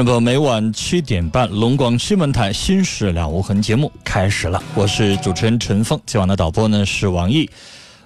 [0.00, 7.50] 众朋友，每晚七点半，龙广新闻台《新事了无痕》节目开始了，我是主持人陈峰，今晚的导播呢是王毅。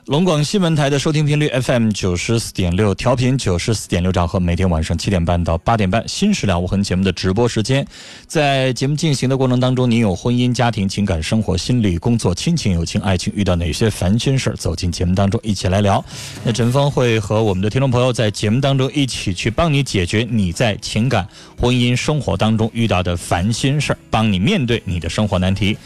[0.07, 7.87] 龙广新闻台的收听频率 FM 九十四点六，调频九十四点六兆赫，每天晚上七点半到八点半，《新事了无痕》节目的直播时间。
[8.27, 16.05] 在节目进行的过程当中，您有婚姻、家庭、情感、生活、心理、工作、亲情、友情、爱情，遇到哪些烦心事儿，走进节目当中一起来聊。
[16.45, 21.27] 那陈峰会和我们的听众朋友在节目当中一起去帮你解决你在情感、
[21.59, 25.79] 婚姻、生活当中遇到的烦心事儿，帮你面对你的生活难题。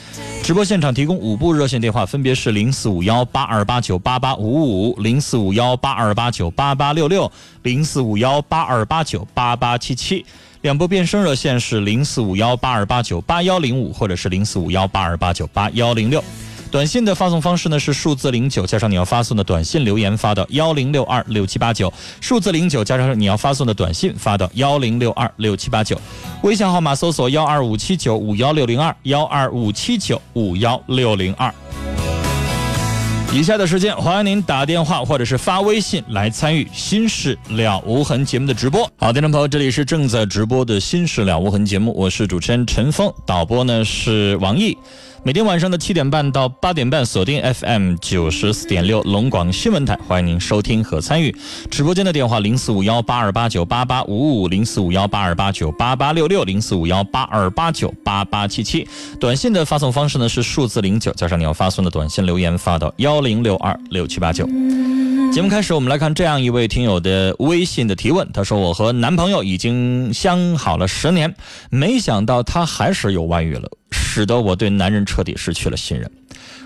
[0.43, 7.31] 直播现场提供五部热线电话，分别是零四五幺八二八九八八八五五零四五幺八二八九八八六六
[7.65, 10.25] 零四五幺八二八九八八七七，
[10.63, 16.25] 两部变声热线是零四五幺八二八九八幺零五或者是零四五幺八二八九八幺零六。
[16.71, 21.93] 短信的发送方式呢是数字零九加上你要发送的短信留言发到幺零六二六七八九，
[22.23, 26.01] 数字零九加上你要发送的短信发到幺零六二六七八九，
[26.43, 31.53] 微信号码搜索幺二五七九五幺六零二幺二五七九五幺六零二。
[33.31, 38.91] 以下的时间，欢迎您打电话或者是发微信来参与《新事了无痕》节目的直播。
[38.97, 44.77] 好，听众朋友，这里是正在直播的《新事了无痕》节目，我是主持人陈峰，导播呢是王毅。
[45.25, 51.35] 每天晚上的七点半到八点半，锁定 FM 九十四点六龙广新闻台，欢迎您收听和参与。
[51.71, 58.87] 直播间的电话零四五幺八二八九八八五五零四五幺八二八九八八六六零四五幺八二八九八八七七。
[59.19, 64.47] 短信的发送方式呢是数字零九加上你要发送的短信留言发到幺零六二六七八九。
[65.33, 68.31] 节目开始，我们来看这样一位听友的微信的提问。
[68.33, 71.35] 他说：“我和男朋友已经相好了十年，
[71.71, 73.69] 没想到他还是有外遇了。”
[74.19, 76.11] 使得我对男人彻底失去了信任。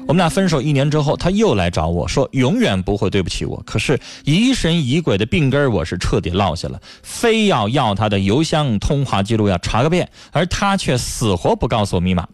[0.06, 3.62] 我们俩分手一年之后，他又来找我说永远不会对不起我。
[3.66, 12.26] 可是疑神疑鬼的病根我是彻底落下了，非要要他的邮箱通话记录要查个遍，而他却死活不告诉我密码。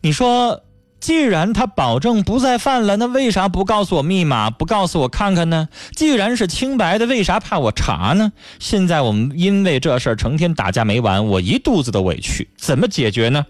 [0.00, 0.62] 你说，
[1.00, 5.68] 既然他保证不再犯了，那为啥不告诉我密码，不告诉我看看呢？
[5.94, 8.32] 既然是清白的，为啥怕我查呢？
[8.58, 13.44] 现在我们因为这事儿成天打架没完，我一肚子的委屈，怎么解决呢？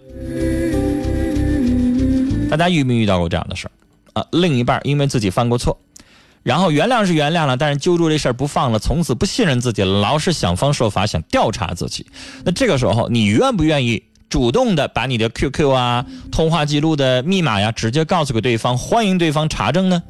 [2.57, 3.71] 大家遇没遇到过这样的事儿
[4.19, 4.25] 啊？
[4.31, 5.77] 另一半因为自己犯过错，
[6.43, 12.05] 然后原谅是原谅了，但是揪住这事儿不放了，从此不信任自己了，老是想方设法想调查自己。
[12.43, 20.01] 那这个时候，你愿不愿意主动的把你的 QQ 啊、通话记录的密码呀，直接告诉给对方，欢迎对方查证呢？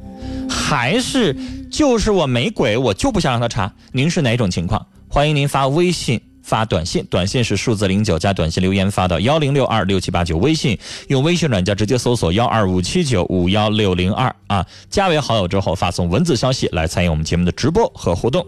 [0.48, 1.36] 还是
[1.70, 3.72] 就是我没鬼，我就不想让他查？
[3.92, 4.86] 您是哪种情况？
[5.08, 6.20] 欢迎您发微信。
[6.46, 10.38] 发短信，短信是数字零九加短信留言发到幺零六二六七八九。
[10.38, 18.46] 微信用微信软件直接搜索幺二五七九五幺六零二啊，加为好友之后发送文字消息来参与我们节目的直播和互动。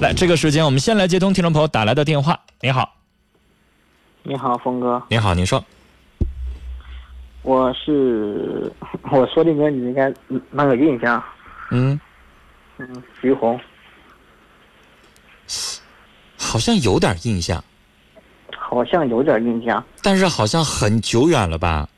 [0.00, 2.38] 来，这个时间我们先来接通听众朋友打来的电话。
[2.60, 2.94] 你好，
[4.22, 5.02] 你好，峰哥。
[5.08, 5.62] 你好，您说。
[7.42, 8.72] 我是
[9.10, 10.14] 我说的歌，你应该
[10.52, 11.20] 那个印象。
[11.72, 11.98] 嗯。
[12.78, 13.58] 嗯，徐红。
[16.58, 17.62] 好像有点印象，
[18.50, 21.88] 好像有点印象，但是好像很久远了吧？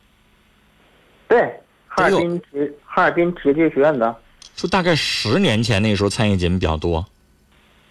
[1.26, 1.40] 对，
[1.88, 4.14] 哈尔滨职哈尔滨职业学院的，
[4.54, 7.02] 就大概十年前那时候参与节目比较多。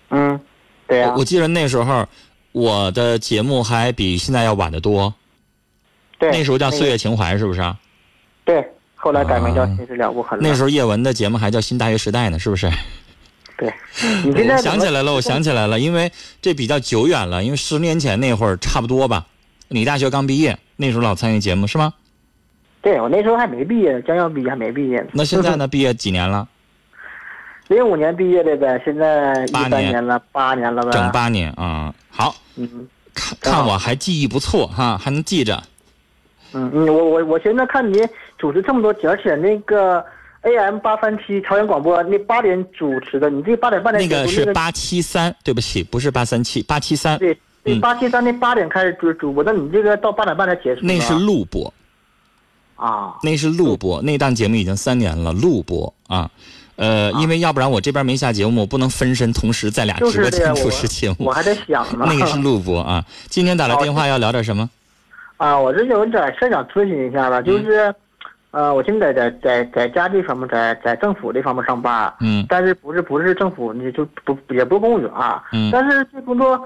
[0.09, 0.39] 嗯，
[0.85, 1.15] 对呀。
[1.17, 2.07] 我记得那时候
[2.51, 5.11] 我的节目还比现在要晚得多。
[6.19, 6.29] 对。
[6.29, 7.61] 那时候叫《岁月情怀》，是不是？
[8.45, 8.63] 对，
[8.93, 10.37] 后来改名叫《心事了无痕》。
[10.41, 12.69] 那时候叶文的节目还叫《新大学时代》呢，是不是？
[13.59, 13.73] 对，
[14.23, 16.09] 你现在想起来了，我想起来了，因为
[16.41, 19.25] 这比较久远了，因为十年前那会儿差不多吧。
[19.67, 21.93] 你大学刚毕业，那时候老参与节目是吗？
[22.81, 25.05] 对我那时候还没毕业，将要毕业还没毕业。
[25.11, 25.67] 那现在呢？
[25.67, 26.47] 毕业几年了？
[27.67, 30.91] 零五年毕业的呗，现在八年了，八年了呗。
[30.91, 32.33] 整八年啊，好。
[32.55, 32.87] 嗯。
[33.13, 35.61] 看看我还记忆不错哈，还能记着。
[36.53, 37.99] 嗯嗯，我我我现在看你
[38.37, 40.03] 主持这么多节，而且那个
[40.41, 47.17] AM 八三七朝阳广播那八点主持的，你这八点半的那个是八七三，对不起，不是八三七，八七三。
[47.19, 47.37] 对，
[47.81, 50.81] 八七三那八点开始主主播，那你这个到八点半才结束。
[50.83, 51.73] 那是录播。
[52.75, 56.31] 啊，那是录播，那档节目已经三年了，录播啊，
[56.77, 61.15] 呃，因为要不然我这边没下节目，我不能分身同时在俩直播间主持节目。
[61.25, 62.05] 我还在想呢。
[62.07, 64.69] 那个是录播啊，今天打来电话要聊点什么？
[65.35, 67.93] 啊，我这有点事想咨询一下吧，就是，
[68.51, 75.11] 呃，我现在在在在家这方面，在在政府这方面上班，嗯，但是不是不是政府，你就不也不是公务员，
[75.51, 76.59] 嗯，但是这工作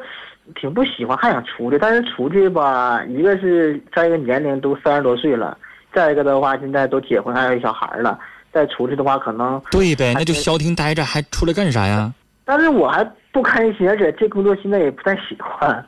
[0.55, 5.57] 挺不喜欢，还想出去，但是出去吧，一个是再一个年龄都三十多岁了。
[5.93, 8.17] 再一个的话，现在都结婚，还有小孩了。
[8.51, 12.13] 再出去的话，可能对呗，那就消停待着，还出来干啥呀？
[12.45, 15.85] 但是我还不开心，而且这工作现在也不太喜欢。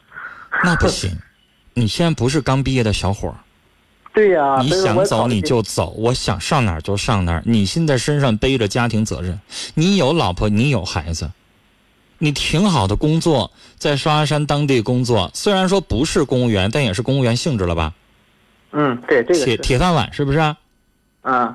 [0.63, 1.09] 那不行，
[1.73, 3.35] 你现在不是刚毕业的小伙儿。
[4.15, 4.59] 对呀。
[4.63, 7.43] 你想走你就走，我想上哪儿就上哪儿。
[7.45, 9.39] 你现在身上背着家庭责任，
[9.75, 11.29] 你有老婆，你有孩子，
[12.17, 17.93] 你挺好的工作，在双鸭山当地工作，虽然说不是公务员，但也是公务员性质了吧？
[18.71, 20.39] 嗯，对，这个铁铁饭碗是不是？
[20.39, 20.55] 啊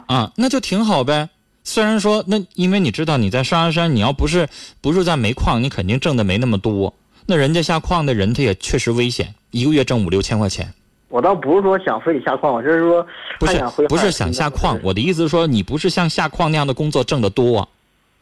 [0.06, 1.28] 啊，那就挺好呗。
[1.62, 4.48] 虽然说那，因为你知道你在双鸭山，你要不是
[4.80, 6.92] 不是在煤矿，你肯定挣的没那么多。
[7.26, 10.72] 那人家下矿的人他也确实危险，一个月挣五六千块钱。
[11.10, 13.06] 我倒不是说想非得下矿，我就是说
[13.38, 14.78] 不是不是想下矿。
[14.82, 17.68] 我的意思是说，你不是像下矿那样的工作挣得多。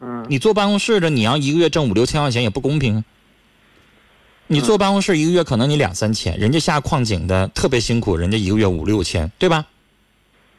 [0.00, 3.04] 嗯，你坐办公室的，你要一个月挣五六千块钱也不公平。
[4.46, 9.66] 你坐办公室一个月可能你两三千，人家下矿井的特别辛苦，人家一个月五六千，对吧？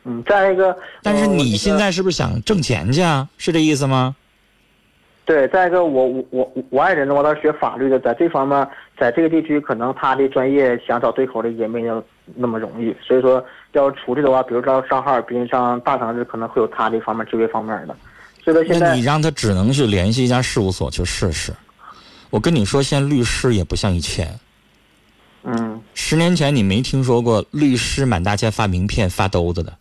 [0.03, 3.27] 嗯，再一个，但是你现在是不是想挣钱去啊？
[3.39, 4.15] 是这意思吗？
[5.29, 8.67] 对，再一个，我我我我爱人的话，他是学法律的，在这方面，
[8.97, 12.03] 在这个地区，可能他的专业想找对口的也没有
[12.33, 17.95] 那么容易，所以说要出去的话，比如说上哈尔滨、上大城市，可能会有他这方面就业方面的。
[18.43, 21.53] 所以说现在，那你让他只能去联系一家事务所去试试。
[22.31, 24.33] 我跟你说，现在律师也不像以前。
[25.43, 25.79] 嗯。
[25.93, 29.71] 十年前你没听说过律师满大街发名片、发兜子的，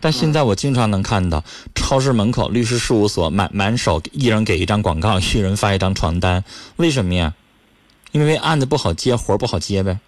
[0.00, 1.44] 但现在我经常能看到
[1.74, 6.42] 超市门口律师事务所满满手，一人给一张广告， 一人发一张传单。
[6.76, 7.34] 为什么呀？
[8.12, 10.00] 因为案子不好接，活不好接呗。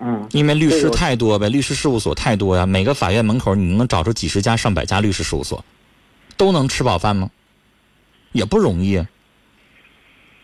[0.00, 0.26] 嗯。
[0.32, 2.66] 因为律师太多呗，律师事务所太多呀。
[2.66, 5.64] 每个法院门口你能找出几十家、上百家律师事务所，
[6.36, 7.30] 都能吃饱饭吗？
[8.32, 9.06] 也不容易。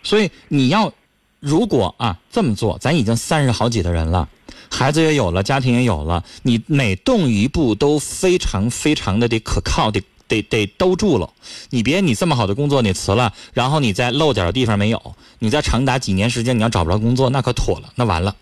[0.03, 0.93] 所以你要，
[1.41, 4.29] 如果啊这么做，咱已经三十好几的人了，
[4.75, 11.31] 孩子也有了，家庭也有了，你每动一步都非常非常的得可靠，得得得兜住了。
[11.71, 18.35] 你别你这么好的工作你辞了，然后你再漏点地方没有，你再长达几年时间你要找不着工作，那可妥了，那完了。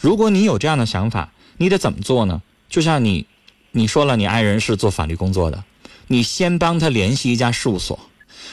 [0.00, 2.42] 如果你有这样的想法，你得怎么做呢？
[2.68, 3.24] 就像你，
[3.70, 5.62] 你说了，你爱人是做法律工作的，
[6.08, 7.96] 你先帮他联系一家事务所。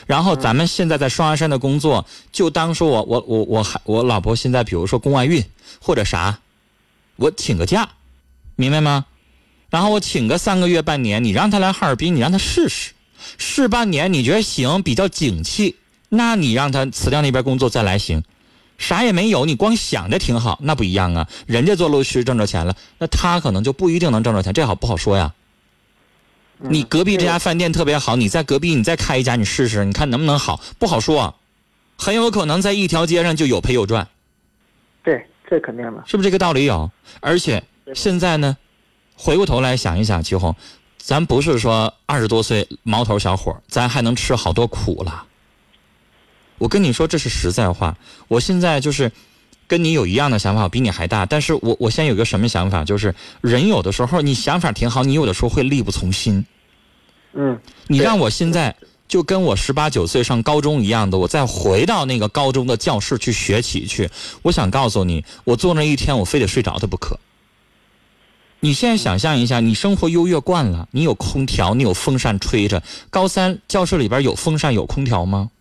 [0.06, 5.44] 然后咱们现在在双鸭山的工作，就当说我我我我还我老婆现在比如说宫外孕
[5.82, 6.38] 或者啥，
[7.17, 7.89] 我请个假，
[8.55, 9.05] 明白吗？
[9.69, 12.91] 然后我请个三个月半年，你让他来哈尔滨，你让他试试，
[13.38, 15.75] 试半年你觉得行，比较景气，
[16.10, 18.24] 那你让他辞掉那边工作再来行。
[18.77, 21.27] 啥也没有，你光想着挺好，那不一样啊。
[21.45, 25.34] 人家做律师挣着钱了，那他可能就不一定能挣着钱，这好不好说呀？
[26.60, 30.62] 你隔壁这家饭店特别好，你在隔壁你再开一家，你试试，你看能不能好？
[30.77, 31.36] 不好说，
[31.98, 34.07] 很有可能在一条街上就有赔有赚。
[35.48, 36.90] 对，这肯定的，是不是这个道理有？
[37.20, 38.58] 而且现在呢，
[39.16, 40.56] 回过头来想一想，齐红，
[40.98, 45.25] 咱不是说二十多岁毛头小伙，咱还能吃好多苦了。
[46.58, 47.98] 我跟你说，这是实在话。
[48.28, 49.12] 我现在就是。
[49.68, 51.25] 跟你有一样的想法，比你还大。
[51.25, 56.46] 但是我我现在有个什么想法，就是人有的时候你想法挺好，你有的时候会力不从心。
[57.34, 58.75] 嗯，你让我现在
[59.07, 64.09] 就跟我十八九岁上高中一样的，我再回到那个高中的教室去学习去。
[64.41, 67.19] 我想告诉你，我坐那一天，我非得睡着他不可。
[68.62, 72.81] 你现在想象一下，你生活优越惯了，你有空调，你有风扇吹着。
[73.12, 75.51] 高三教室里边有风扇有空调吗？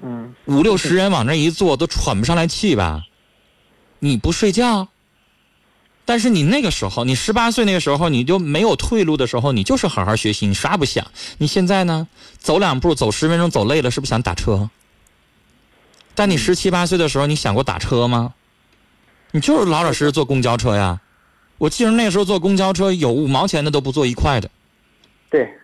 [0.00, 3.04] 嗯，五六十人往那一坐，都喘不上来气吧？
[3.98, 4.88] 你不睡觉？
[6.08, 11.06] 但是你那个时候，你十八岁那个时候，你就没有退路的时候，你就是好好学习，你啥不想？
[11.36, 12.08] 你现在呢？
[12.38, 14.70] 走两步，走十分钟，走累了，是不是想打车？
[16.14, 18.32] 但你十七八岁的时候，你想过打车吗？
[19.32, 20.98] 你就是老老实实坐公交车呀。
[21.58, 24.50] 我记得那时候坐公交车有五毛钱的都不坐一块的。
[25.28, 25.58] 对，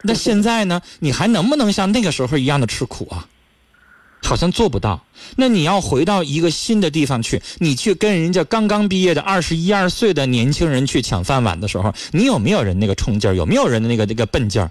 [0.00, 0.80] 那现在呢？
[1.00, 3.28] 你还能不能像那个时候一样的吃苦啊？
[4.22, 5.04] 好像做不到。
[5.36, 13.34] 那你要回到一个新的地方去，你去跟人家刚刚毕业的二十一二岁的年轻人去抢饭碗的时候，你有没有人那个冲劲儿？
[13.34, 14.70] 有没有人的那个那个笨劲儿？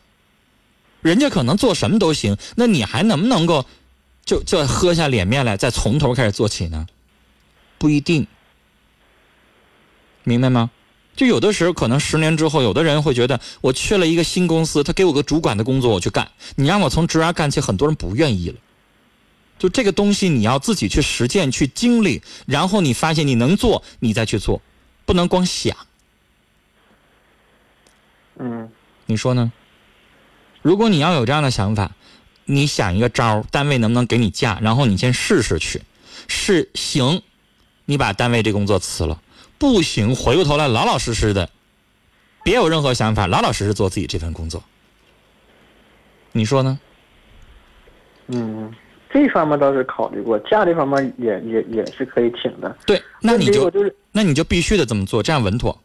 [1.02, 3.66] 人家可能做什么都行，那你还能不能够
[4.26, 6.86] 就就喝下脸面来，再从头开始做起呢？
[7.78, 8.28] 不一定，
[10.24, 10.70] 明白吗？
[11.16, 18.56] 就有的时候可能十年之后，有的人会觉得我去了一个新公司，他给我个主管的工作我去干，你让我从职员干起，很多人不愿意了。
[19.60, 24.62] 就这个东西，你要自己去实践、去经历，然后你发现你能做，你再去做，
[25.06, 25.76] 不能光想。
[28.38, 28.72] 嗯，
[29.06, 29.52] 你说呢？
[30.62, 31.92] 如果你要有这样的想法，
[32.46, 34.58] 你想一个招儿，单位能不能给你假？
[34.62, 35.82] 然后你先试试去，
[36.28, 37.22] 是行，
[37.86, 39.22] 你把单位这工作辞了；
[39.58, 41.50] 不行，回过头来老老实实的，
[42.44, 44.64] 别有任何想法，老老实实做自己这份工作。
[46.32, 46.80] 你说呢？
[48.28, 48.74] 嗯，
[49.12, 52.76] 这方面倒是考虑过，假这方面也也也是可以请的。
[52.86, 53.72] 对，那你就
[54.12, 55.78] 那你就必须得这么做，这样稳妥。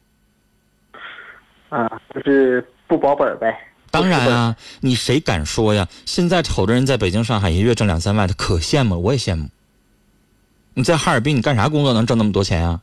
[1.68, 3.56] 啊，就是不保本呗。
[3.90, 5.88] 当然啊，你谁敢说呀？
[6.04, 9.48] 现在瞅着人在北京、上海一月挣两三万，他可羡慕，我也羡慕。
[10.74, 12.80] 你在哈尔滨，你干啥工作能挣那么多钱啊？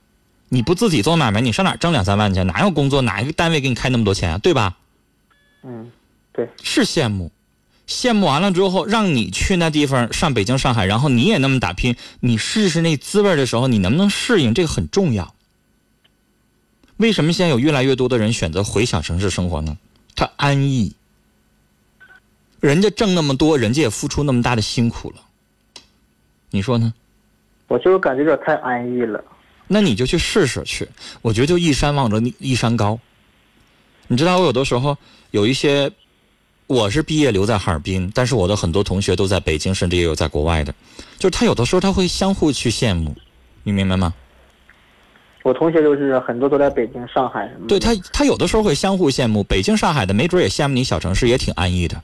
[0.49, 2.43] 你不自己做买卖，你上哪挣两三万去？
[2.43, 3.01] 哪有工作？
[3.01, 4.37] 哪一个单位给你开那么多钱啊？
[4.37, 4.75] 对吧？
[5.63, 5.91] 嗯，
[6.33, 7.31] 对，是羡慕，
[7.91, 14.53] 羡慕完了之后，让你去那地方上北京、上海，然后你也那么打拼，你试试那滋味的时候，你能不能适应？
[14.53, 15.35] 这个很重要。
[16.95, 19.77] 为什么现在有越来越多的人选择回小城市生活呢？
[20.15, 20.95] 他安逸。
[22.61, 25.17] 人家挣那么多，人家也付出那么大的辛苦了，
[26.51, 26.93] 你说呢？
[27.67, 29.23] 我就是感觉有点太安逸了。
[29.67, 30.87] 那你就去试试去。
[31.21, 32.99] 我觉得就一山望着一山高。
[34.07, 34.97] 你知道我有的时候
[35.31, 35.91] 有一些，
[36.71, 40.73] 我是毕业留在哈尔滨，但是我的很多同学都在北京，甚至也有在国外的，
[41.19, 43.13] 就是他有的时候他会相互去羡慕，
[43.63, 44.13] 你明白吗？
[45.43, 47.67] 我同学就是很多都在北京、上海什么的。
[47.67, 52.01] 对他，他有的时候会相互羡慕，北京、上海的没准也羡慕你小城市，也挺安逸的。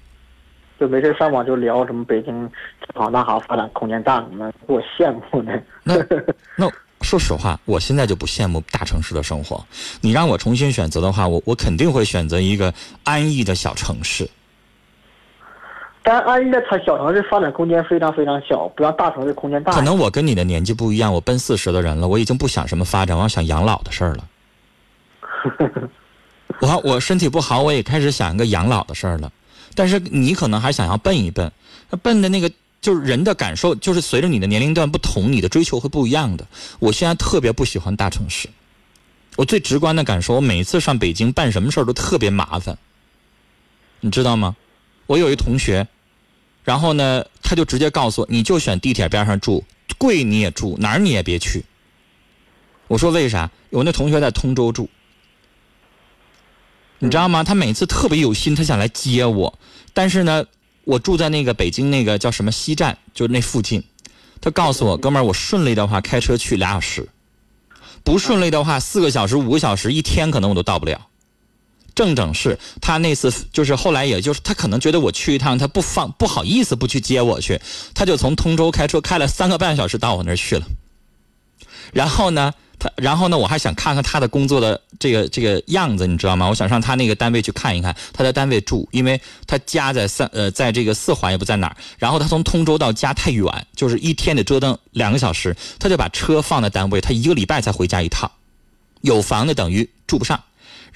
[0.78, 5.64] 就没事上网就聊什么北京这好那好，发展空间大什么，给我羡慕的。
[5.86, 5.96] 那
[6.58, 6.70] 那
[7.04, 9.66] 说实话，我现在就不羡慕大城市的生活。
[10.02, 12.74] 你让我重新选择的话，我我肯定会选择一个
[13.06, 14.30] 安逸的小城市。
[16.08, 19.74] 但安逸的它小城市发展空间非常非常小，不像大城市空间大。
[19.74, 24.30] 可能我跟你的年纪不一样，我奔四十的人了，我已经不想什么发展，我要想养老的事儿了。
[26.62, 29.30] 我我身体不好，我也开始想一个养老的事儿了。
[29.76, 31.52] 但是你可能还想要奔一笨，
[31.90, 32.50] 那笨的那个
[32.80, 36.48] 就是人的感受，就是随着你的年龄段不同，你的追求会不一样的。
[36.80, 38.48] 我现在特别不喜欢大城市，
[39.36, 42.78] 我最直观的感受，我每次上北京办什么事儿都特别麻烦，
[44.00, 44.56] 你知道吗？
[45.06, 45.88] 我有一同学，
[46.68, 49.64] 然后呢，他就直接告诉我，你就选地铁边上住，
[49.98, 51.64] 贵你也住，哪儿你也别去。
[52.90, 53.50] 我说为啥？
[53.70, 54.90] 我那同学在通州住。
[57.00, 57.42] 你知道吗？
[57.42, 59.58] 他每次特别有心，他想来接我，
[59.94, 60.46] 但是呢，
[60.84, 63.82] 我住在那个北京那个叫什么西站，就那附近。
[64.42, 67.08] 他告诉我，哥们儿，我顺利的话开车去俩小时，
[68.04, 71.08] 不顺利的话四个小时、五个小时，一天可能我都到不了。
[71.98, 77.60] 正正是他那次就是后来，也就是他可能觉得我去一趟，他不放不好意思不去接我去，
[77.96, 80.66] 他就从通州开车开了三个半小时到我那儿去了。
[81.92, 82.54] 然后呢？
[82.80, 86.48] 他，然后呢，我还想看看他的工作的这个这个样子，你知道吗？
[86.48, 91.78] 我想上他那个单位去看一看，他在单位住，因为他家在三呃，在这个四环也不在哪儿。
[91.98, 98.32] 然后他从通州到家太远，就是一天得折腾两个小时，他就把车放在单位，他一个礼拜才回家一趟。
[99.02, 100.44] 有房的等于住不上。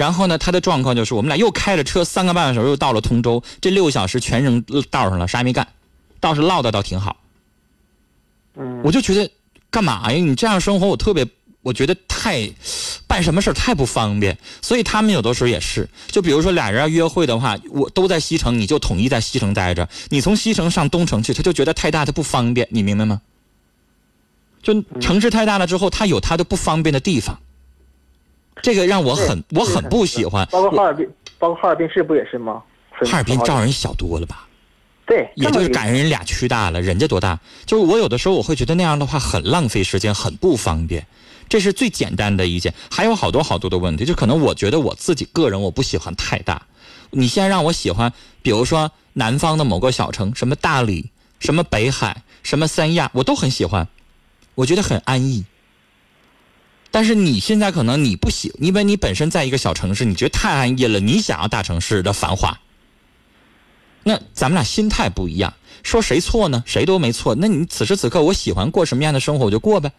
[0.02, 5.68] 然后呢，他的状况就是我们俩又开着车三个半小时又到了通州，这六个小时全扔道上了，啥也没干，
[6.20, 7.18] 倒是唠叨倒挺好。
[8.56, 9.30] 嗯，我就觉得
[9.70, 10.18] 干嘛呀？
[10.18, 11.28] 你这样生活我特别。
[11.64, 12.52] 我觉得太
[13.06, 19.88] 办什么事太不方便，所以他们有的时候也是，就比如说俩人要约会的话，我都在西城，你就统一在西城待着。
[20.10, 23.22] 你从西城上东城去，他就觉得太大，他不方便，你明白吗？
[24.64, 27.40] 就城市太大了之后，他有他的不方便的地方，
[28.62, 30.48] 这个让我很我很不喜欢。
[30.52, 32.62] 包括哈尔滨，包括哈尔滨市不也是吗？
[33.06, 34.48] 哈尔滨照人小多了吧？
[35.06, 37.40] 对，也就是赶上人俩区大了，人家多大？
[37.66, 41.06] 就是我有的时候我会觉得那样的话很浪费时间，很不方便。
[41.50, 46.62] 这是最简单的一件，还有好多好多的问题，就可能我觉得我自己个人我不喜欢太大。
[47.10, 53.86] 你现在让我喜欢，比如说南方的某个小城，什么大理，什么北海，什么三亚，我都很喜欢，
[54.56, 55.44] 我觉得很安逸。
[56.92, 62.60] 但是你现在可能你不喜，因为你本身在一个小城市，你觉得太安逸了，你想要大城市的繁华。
[64.04, 66.64] 那咱们俩心态不一样，说谁错呢？
[66.66, 67.36] 谁都没错。
[67.36, 69.92] 那你此时此刻，我喜欢过什么样的生活，我就过呗，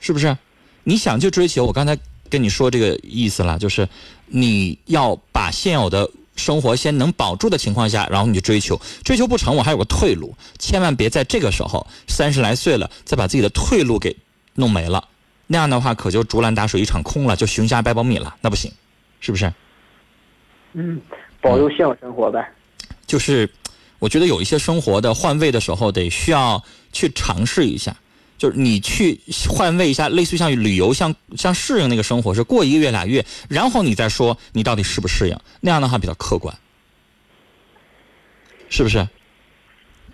[0.00, 0.36] 是不是？
[0.84, 1.98] 你想去追求，我刚才
[2.30, 3.88] 跟你说这个意思了，就是
[4.26, 14.14] 你要把现有的生活先能保住的情况下，然后你就追求，追求不成，我还有个退路，千万别在这个时候三十来岁了，再把自己的退路给
[14.54, 15.08] 弄没了，
[15.46, 18.72] 那样的话可就竹篮打水一场空了，就熊瞎掰苞米了，那不行，
[19.20, 19.52] 是不是？
[20.72, 21.00] 嗯，
[21.40, 22.52] 保佑现有生活呗。
[23.06, 23.48] 就是，
[23.98, 26.62] 我觉得有一些生活的换位的时候，得需要
[26.92, 27.96] 去尝试一下。
[28.38, 36.54] 就是你去换位一下，类似于像旅游，像像适应那个生活，是过一个月俩月，然后你再说你到底适不适应，那样的话比较客观，
[38.68, 39.08] 是不是？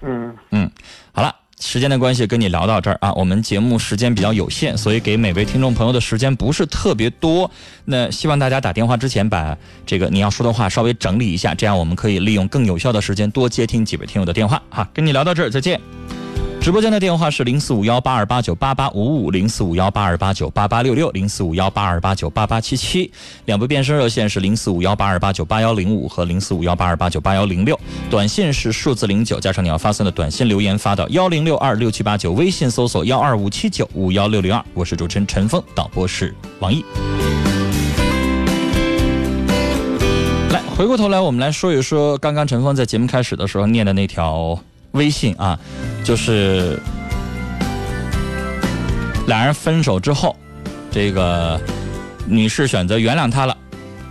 [0.03, 0.71] 嗯，嗯，
[1.11, 1.35] 好了，
[1.65, 7.49] 时间的关系跟你聊到这儿啊，我们节目时间比较有限，所以给每位听众朋友的时间不是特别多。
[7.85, 14.89] 那希望大家打电话之前把这个你要说的话稍微整理一下，这样我们可以利用更有效的时间多接听几位听友的电话哈。
[14.93, 15.81] 跟你聊到这儿，再见。
[16.63, 23.11] 直播间的电话是零四五幺八二八九八八五五零四五幺八二八九八八六六零四五幺八二八九八八七七，
[23.47, 27.77] 两部变声热线是零四五幺八二八九八幺零五和零四五幺八二八九八幺零六，
[28.09, 36.85] 短信是数字零九加上你要发送的短信留言发到幺零六二六七八九，微信搜索幺二五七九五幺六零二，我是主持人陈峰，导播是王毅。
[40.53, 44.57] 来，回过头来，我们来说一说刚刚陈峰在节目开始的时候念的那条
[44.93, 45.59] 微信啊，
[46.05, 46.79] 就是
[49.27, 50.37] 俩人分手之后，
[50.91, 51.61] 这个
[52.27, 53.57] 女士选择原谅他了，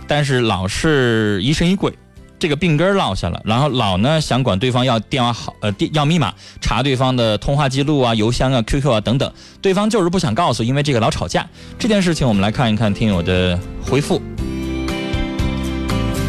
[0.06, 1.92] 但是老是疑神疑鬼，
[2.38, 11.46] 这个病根落下了，然后老呢想管对方要电话号呃电要密码，查对方的通话记录啊、邮箱啊、QQ 啊等等，对方就是不想告诉，因为这个老吵架。
[11.78, 14.20] 这件事情我们来看一看听友的回复。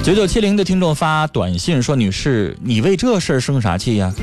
[0.04, 4.14] 九九七零的听众发短信说：“女士，你为这事儿生啥气呀？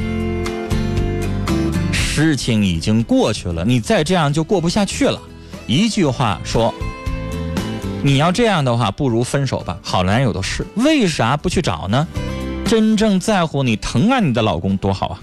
[2.20, 5.20] 事情已经过去了，你再这样就过不下去了。
[5.66, 6.74] 一句话说，
[8.02, 9.78] 你要这样的话，不如分手吧。
[9.82, 12.06] 好男友的是，为啥不去找呢？
[12.66, 15.22] 真正在乎你、疼爱你的老公多好啊！”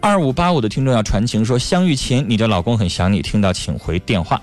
[0.00, 4.40] 二五八五的听众要传情说：“相遇前，你的老公很想你，听到请回电话。”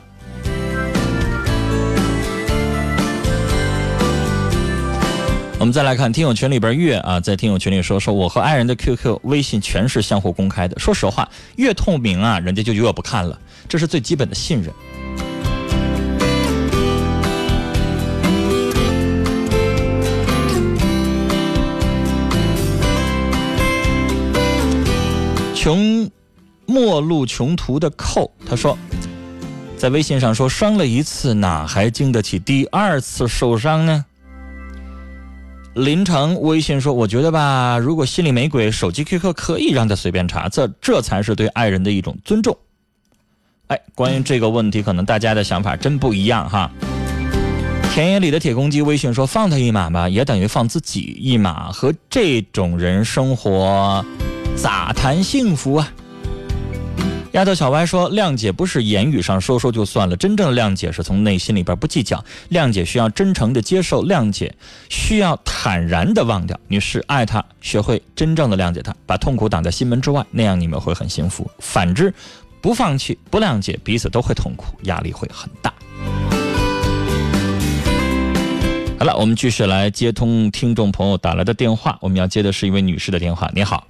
[5.63, 10.77] 我们再来看听友群里边月啊，在听友群里说说我和爱人的 QQ、微信全是相互公开的。
[10.77, 14.73] 说实话，越透明啊，人家就越不看了，这是最基本的信任。
[25.55, 26.11] 穷
[26.65, 28.77] 末路穷途的寇他说，
[29.77, 34.03] 在微信上说伤了一次，哪还经得起第二次受伤呢？
[35.75, 42.55] 林城微信说：“我觉得吧，如果心里没鬼，手机 QQ 可以让他随便查，这这才是对爱人的一种尊重。”
[43.67, 46.69] 哎，关于这个问题，可能大家的想法真不一样哈。
[47.91, 51.71] 田野里的铁公鸡微信说：“放他一马吧，也等于放自己一马。
[51.71, 54.05] 和这种人生活，
[54.55, 55.91] 咋谈幸福啊？”
[57.33, 62.23] 丫头小歪说：“谅解不是言语上说说就算了，真正的谅解是从内心里边不计较。
[62.51, 64.53] 谅解需要真诚的接受，谅解
[64.87, 66.55] 需要坦然的忘掉。
[66.67, 71.49] 女士爱他，学会真正的谅解他，把痛苦挡在心门之外，那样你们会很幸福。
[71.57, 72.13] 反之，
[72.61, 75.73] 不放弃、不谅解，彼此都会痛苦，压力会很大。”
[78.99, 81.97] 好了，我们继续来接通听众朋友打来的电话。
[81.99, 83.49] 我们要接的是一位女士的电话。
[83.55, 83.87] 你好，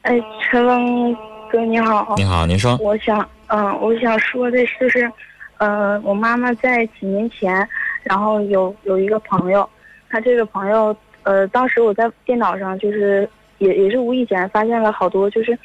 [0.00, 0.18] 哎，
[0.50, 1.14] 陈峰
[1.50, 2.76] 哥你好，你好，您说。
[2.80, 5.10] 我想，嗯、我想说的就是，
[5.58, 7.66] 呃，我妈妈在几年前，
[8.02, 9.68] 然后有有一个朋友，
[10.10, 13.28] 她这个朋友，呃，当时我在电脑上就是
[13.58, 15.56] 也也是无意间发现了好多就是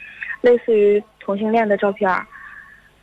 [0.42, 2.10] 类似于同性恋的照片，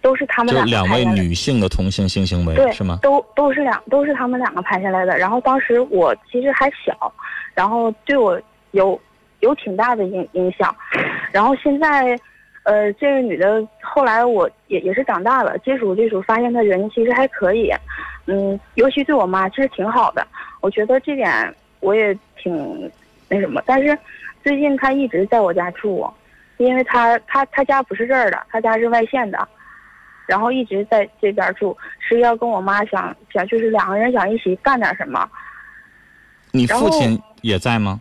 [0.01, 2.99] 都是他们就两位女性的同性性行为对，是吗？
[3.03, 5.19] 都都是两都是他们两个拍下来的。
[5.19, 7.12] 然后当时我其实还小，
[7.55, 8.99] 然后对我有
[9.41, 10.75] 有挺大的影影响。
[11.31, 12.19] 然后现在，
[12.68, 17.72] 呃，这个女的后来我也也是长大了，接触接触，发现她人其实还可以，
[18.26, 20.26] 嗯，尤其对我妈其实挺好的。
[20.61, 22.92] 我觉得这点我也挺
[23.26, 23.98] 那什么，但是
[24.44, 26.07] 最近她一直在我家住，
[26.59, 29.48] 因为她她她家不是这儿的，她家是外县的。
[30.26, 35.26] 然后一直在这边住，是要跟我妈想想，就是两个人想一起干点什么，
[36.52, 37.98] 你父亲也在吗？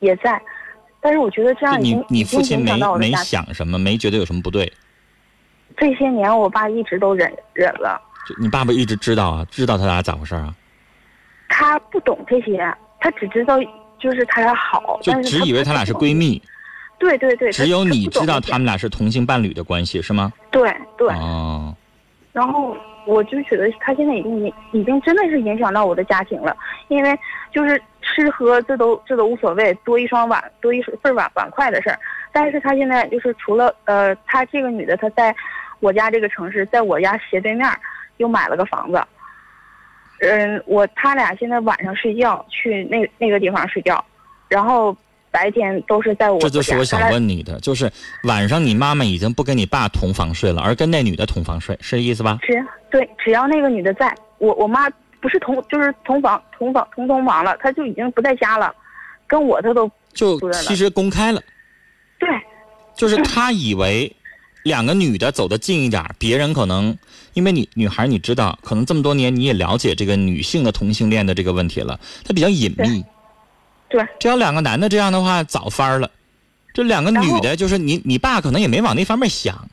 [0.00, 0.42] 也在。
[1.04, 3.12] 但是我觉得这样已你你父亲没没。
[3.12, 4.72] 想什么，没觉得有什么不对？
[5.76, 10.54] 这些年我爸一直都忍忍了，就你爸爸一直知道啊，知道他俩咋回事啊？
[11.46, 13.58] 他不懂这些，他只知道
[13.98, 16.16] 就是他俩好，就只以为他俩是闺。
[16.16, 16.40] 蜜，
[16.98, 20.32] 对对对，只有你知道他他们俩是同性伴侣的关系是吗？
[20.50, 21.76] 对对，哦，
[22.32, 22.74] 然后
[23.06, 26.56] 我就觉得他现在已经影已经真的是影响到我的家庭了，
[26.88, 27.18] 因为
[27.52, 31.98] 就是吃喝这都这都无所谓，多一双碗多一份碗碗筷的事儿。
[32.32, 35.34] 但是他现在就是除了呃，他这个女的她在
[35.80, 37.68] 我家这个城市，在我家斜对面
[38.18, 39.02] 又买了个房子。
[40.20, 44.02] 嗯，我他俩现在晚上睡觉去那那个地方睡觉，
[44.48, 44.96] 然后
[45.30, 47.90] 白天都是在我这就是我想问你的，就是
[48.22, 52.38] 晚上你妈妈已经不跟你爸同房睡了，而跟那女的同房睡，是这意思吧？
[52.42, 54.88] 只对，只要那个女的在，我我妈
[55.24, 58.70] 不是同就是同房同房同同房了，他就已经不在家了，
[59.26, 61.40] 跟我他都就其实公开了，
[62.18, 62.28] 对。
[62.94, 64.14] 就是他以为
[64.64, 66.94] 两个女的走得近一点，别人可能
[67.32, 73.02] 因为你女孩你知道，可能这么多年你也了解这个女性的同性恋的这个问题了，他比较隐秘。
[73.88, 76.10] 对，这要两个男的这样的话，早翻儿了。
[76.74, 79.66] 这两个女的，就是你你爸可能也没往那方面想，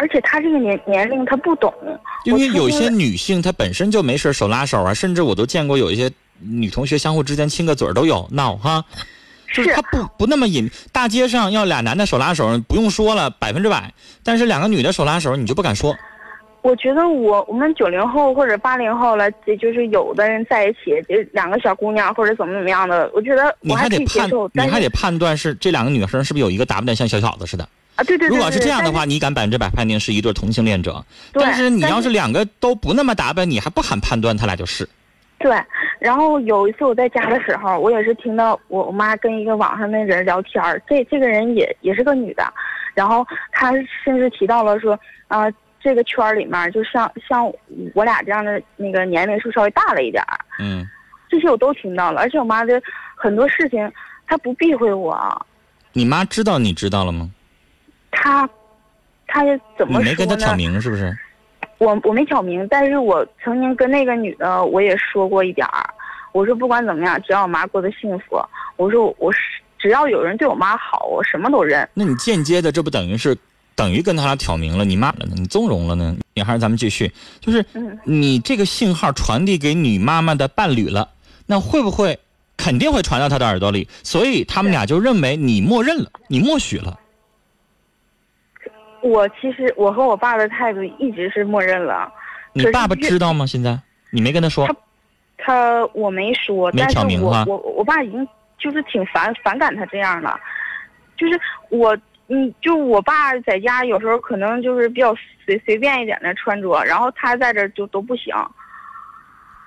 [0.00, 1.72] 而且他这个年年龄他不懂，
[2.24, 8.82] 因为有些女性她本身就没事手拉手啊，甚至我都见过有一些女同学相互之间亲个嘴儿都有闹哈。
[9.52, 13.92] 就是是他不不那么隐，大街上要俩男的手拉手，不用说了，百分之百。
[14.24, 15.94] 但是两个女的手拉手，你就不敢说。
[16.62, 27.68] 我觉得我我们九零后或者八零后了，这就是有的人在一起，这两个小姑娘或者怎么怎么样的，我觉得你我可还得判以接受，，你还得判断是这两个女生是不是有一个打扮的像小小子似的。
[27.96, 31.04] 啊，对对对，如果是这样的，话，你敢百分之百判定是一对同性恋者。
[31.32, 34.88] 对但是你要是两个都不那么打扮，你还不喊判断他俩就是。
[35.38, 35.58] 对，
[35.98, 42.44] 然后有一次我在家的时候，我也是听到我我妈跟一个网上的人聊天儿，这这个人也也是个女的，
[42.94, 43.72] 然后她
[44.04, 44.98] 甚至提到了说，
[45.28, 45.50] 啊、
[45.82, 47.50] 这个圈儿里面就像像
[47.94, 50.86] 我俩这样的那个年龄是稍微大了一点儿，嗯，
[51.30, 52.80] 这些我都听到了，而且我妈的
[53.16, 53.90] 很多事情
[54.26, 55.46] 她不避讳我，
[55.94, 57.30] 你妈知道你知道了吗？
[58.22, 58.48] 她
[59.26, 59.42] 她
[59.78, 60.04] 怎么说呢？
[60.04, 61.16] 没跟他挑明是不是？
[61.78, 65.88] 我我没挑明，但是我曾经跟那个女的我也说过一点儿，
[66.32, 68.38] 我说不管怎么样，只要我妈过得幸福，
[68.76, 69.38] 我说我是
[69.78, 71.88] 只要有人对我妈好，我什么都认。
[71.94, 73.34] 那你间接的，这不等于是
[73.74, 76.14] 等于跟他俩挑明了，你骂了呢，你纵容了呢？
[76.34, 81.08] 女孩，咱们继续，就是嗯你这个信号传递给你妈妈的伴侣了，
[81.46, 82.18] 那会不会
[82.58, 83.88] 肯定会传到他的耳朵里？
[84.02, 86.99] 所以他们俩就认为你默认了，你默许了。
[89.02, 92.12] 我其实我和我爸的态度一直是默认了，
[92.52, 93.46] 你爸爸知道吗？
[93.46, 93.78] 现在
[94.10, 94.74] 你没跟他说他，
[95.38, 98.26] 他我没说，没但是我挑明哈我我爸已经
[98.58, 100.38] 就是挺反反感他这样了，
[101.16, 101.96] 就是我
[102.28, 108.34] 嗯，就我爸在家有时候可能就是比较随随便一点的穿着，然后他在这就都不行。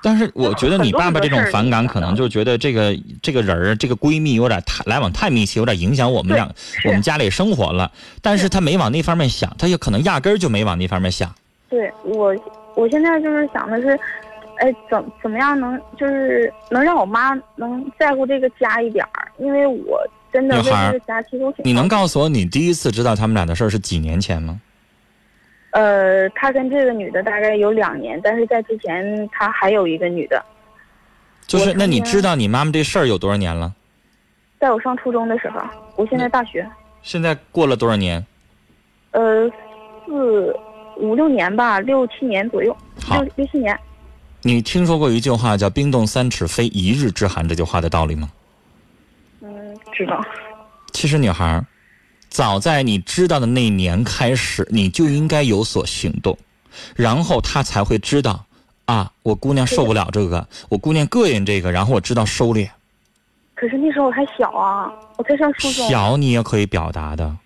[0.03, 6.47] 但是我觉得你爸爸这种反感，可能就觉得这个这个人儿，这个闺蜜有点太来往太密切，有点影响我们对俩
[6.85, 7.89] 我们家里生活了。
[8.21, 11.33] 但是他没往那方面想，他也可能压根儿就没往那方面想。
[11.69, 12.35] 对我，
[12.75, 13.97] 我现在就是想的是，
[14.59, 24.59] 哎，怎怎么样能就是能让我妈能在乎这个家一点儿，因为我真的为女孩儿这个家其实我挺你能告诉我你第一次知道他们俩的事儿是几年前吗？
[25.73, 30.43] 呃，他跟这个女的大概有两年，但是在之前他还有一个女的，
[31.47, 33.73] 就是那你知道你妈妈这事儿有多少年了？
[34.59, 35.59] 在我上初中的时候，
[35.95, 36.65] 我现在大学，
[37.01, 38.23] 现在过了多少年？
[39.11, 39.49] 呃，
[40.05, 40.55] 四
[40.97, 42.75] 五六年吧，六七年左右，
[43.09, 43.77] 六六七年，
[44.41, 48.29] 你听说过一句话叫“冰冻三尺，非一日之寒”这句话的道理吗？
[49.41, 50.23] 嗯，知道，
[50.91, 51.65] 其实，女孩儿，
[52.33, 56.35] 早在你知道的那年开始，你就应该有所行动，
[56.95, 58.43] 然后他才会知道，
[58.85, 62.67] 啊，我姑娘受不了这个，我姑娘膈应这个，然后我知道收敛。
[63.53, 67.37] 可是那时候我还小啊，我才上初中，小你也可以表达的。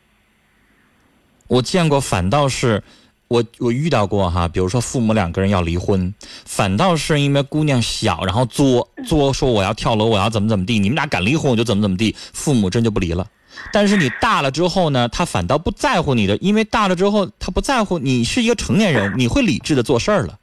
[1.49, 2.81] 我见过，反倒是
[3.27, 6.13] 我我遇到过哈，比如说父母两个人要离婚，
[6.45, 13.27] 反倒是因为姑娘小，然后作作说我要跳楼，我要怎么怎么地，你们俩敢离婚我就怎么怎么地，父母真就不离了。
[13.71, 20.39] 但是你大了之后呢，他反倒不在乎你的，因为大了之后他不在乎你是一个成年人，你会理智的做事儿了。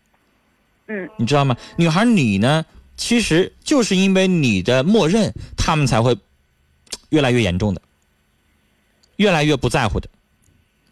[0.86, 1.56] 嗯，你知道吗？
[1.76, 2.64] 女孩你呢，
[2.96, 6.16] 其实就是因为你的默认，他们才会
[7.08, 7.80] 越来越严重的，
[9.16, 10.08] 越来越不在乎的。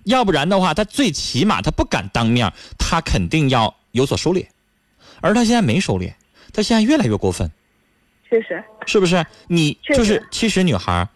[0.05, 4.47] 要不然的话，他最起码他不敢当面，他肯定要有所收敛，
[5.21, 6.13] 而他现在没收敛，
[6.53, 7.49] 他现在越来越过分，
[8.29, 9.25] 确实，是不是？
[9.47, 11.09] 你就是其实女孩儿，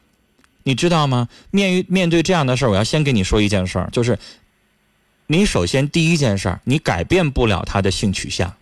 [0.66, 1.28] 你知道吗？
[1.52, 4.18] 面于面对这样的事儿，我要先跟你说一件事儿，就是
[5.28, 8.52] 你首先第一件事儿，你改变不了他的性取向。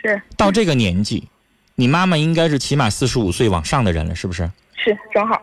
[0.00, 1.28] 是到这个年纪，
[1.74, 4.50] 你妈妈应该是起码四十五岁往上的人了，是不是？
[4.74, 5.38] 是正好，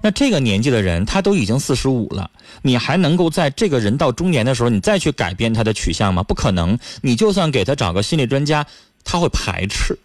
[0.00, 2.28] 那这个年纪的人，他都已经四十五了，
[2.62, 6.24] 你还能够在这个人到中年的时候，你再去改变他的取向吗？
[6.24, 6.76] 不可能。
[7.00, 8.66] 你就算给他找个心理专家，
[9.04, 9.96] 他会排斥，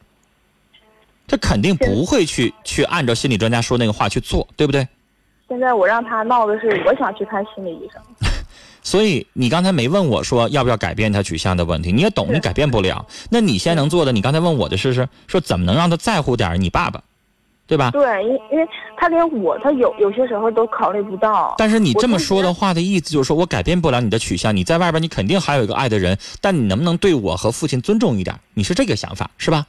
[1.28, 4.88] 他肯定不会去去按照心理专家说那个话去做，对不对？
[5.50, 8.02] 现在我让他闹的是，我想去看心理医生。
[8.84, 13.06] 所以你刚才没问我说要不要改变他取向的问题，你也懂，你改变不了。
[13.30, 17.02] 那你现在能做的，你刚才问我的是是说怎么能让他在乎点你爸爸，
[17.68, 17.92] 对吧？
[17.92, 21.54] 对，因因为他连我，他有有些时候都考虑不到。
[21.58, 28.38] 但是你这么说的话的意思就是说我改变不了你的取向，你在外边你肯定还有一个爱的人，但你能不能对我和父亲尊重一点？
[28.54, 29.66] 你是这个想法是吧？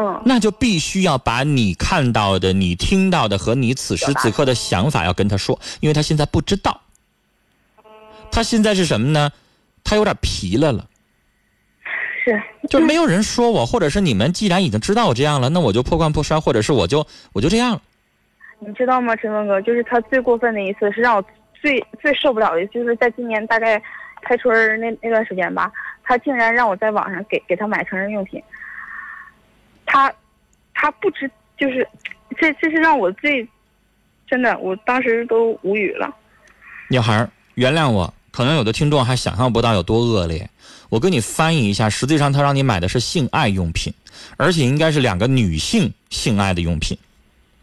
[0.00, 6.80] 嗯，那就必须要把你看到的、你听到的和你此时此刻的想法要跟他说，因为他现在不知道。
[8.30, 9.32] 他现在是什么呢？
[9.82, 10.86] 他有点皮了了。
[12.22, 17.82] 是就是没有人说我，或者是你们既然已经知道我这样了，那我就破罐破摔，或者是我就我就这样了。
[18.60, 19.60] 你知道吗，陈峰哥？
[19.62, 21.24] 就是他最过分的一次，是让我
[21.60, 23.82] 最最受不了的，就是在今年大概
[24.22, 25.72] 开春那那段时间吧，
[26.04, 28.40] 他竟然让我在网上给给他买成人用品。
[29.88, 30.12] 他
[30.74, 31.86] 他不知就是
[32.38, 33.46] 这这是让我最
[34.28, 36.14] 真的，我当时都无语了。
[36.88, 40.48] 女孩儿，原谅我，可能有的听众还想象不到有多恶劣。
[40.88, 43.92] 我跟你翻译一下，实际上他让你买的是性爱用品，
[44.36, 46.96] 而且应该是两个女性性爱的用品。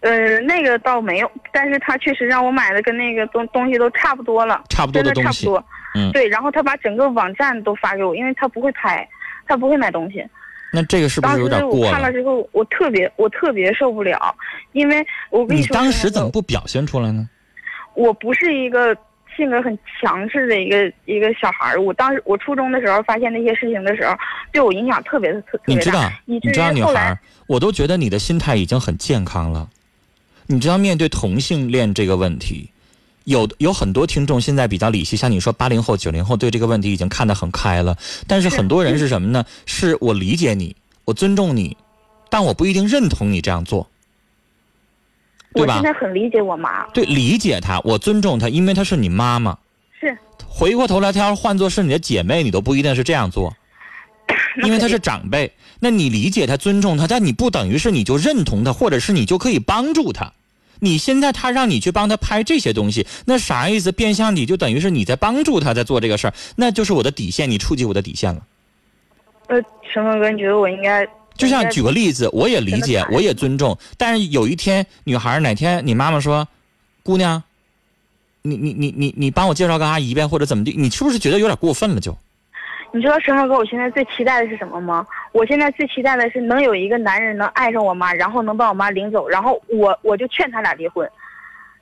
[0.02, 5.66] 呃，那个倒没有，但是他确实让我买的跟那个东东西都差不多了，差不多的东西差不多。
[5.96, 9.08] 嗯对，然后他把整个网站都发给我，因为他不会拍，
[9.48, 10.24] 他不会买东西。
[10.76, 11.92] 那这个是不是有点过了？
[11.92, 14.36] 看了之后，我特别我特别受不了，
[14.74, 17.28] 因为我跟你说，当时怎么不表现出来呢？
[17.96, 18.96] 我不是一个
[19.38, 21.82] 性格很强势的一个一个小孩儿。
[21.82, 24.14] 我当时我初中的时候发现那些事情的时候，
[24.52, 29.70] 对我影响特别的特特别大你知道，，你知道，女孩儿，我都觉得你的心态已经很健康了。
[30.48, 32.70] 你知道，面对同性恋这个问题，
[33.26, 37.98] 有有很多听众现在比较理性，像你说八零后、九零后对这个问题已经看得很开了。
[38.28, 39.44] 但是是很多人是什么呢？
[39.66, 41.76] 是我理解你，我尊重你，
[42.30, 43.88] 但我不一定认同你这样做，
[45.54, 45.94] 对吧我现？
[45.94, 49.58] 在很理解我妈，对，理解她，我尊重她，因为她是你妈妈。
[50.00, 53.56] 是回过头来，她要是换做是你的姐妹，你都不一定是这样做。
[54.64, 60.32] 因为她是长辈，那你理解她、尊重她，但你不等于是你就认同她，或者是你就可以帮助他。
[60.80, 63.92] 你现在他让你去帮他拍这些东西，那啥意思？
[63.92, 68.42] 变相你就等于是你在帮助他在做这个事儿，那就是我的底线，你触及我的底线了。
[69.48, 69.62] 呃，
[69.92, 71.08] 陈峰哥，你觉得我应该？
[71.36, 76.48] 就像举个例子，我也理解我也尊重，但是有一天，女孩哪天你妈妈说，
[77.04, 77.44] 姑娘，
[78.42, 82.18] 你你你你你帮我介绍个阿姨呗，或者怎么地，你是不是觉得有点过分了就？
[82.94, 85.06] 你知道陈峰哥，我现在最期待的是什么吗？
[85.36, 91.06] 我现在最期待的是能有一个男人能爱上我妈，然后能把我妈领走，然后我我就劝他俩离婚。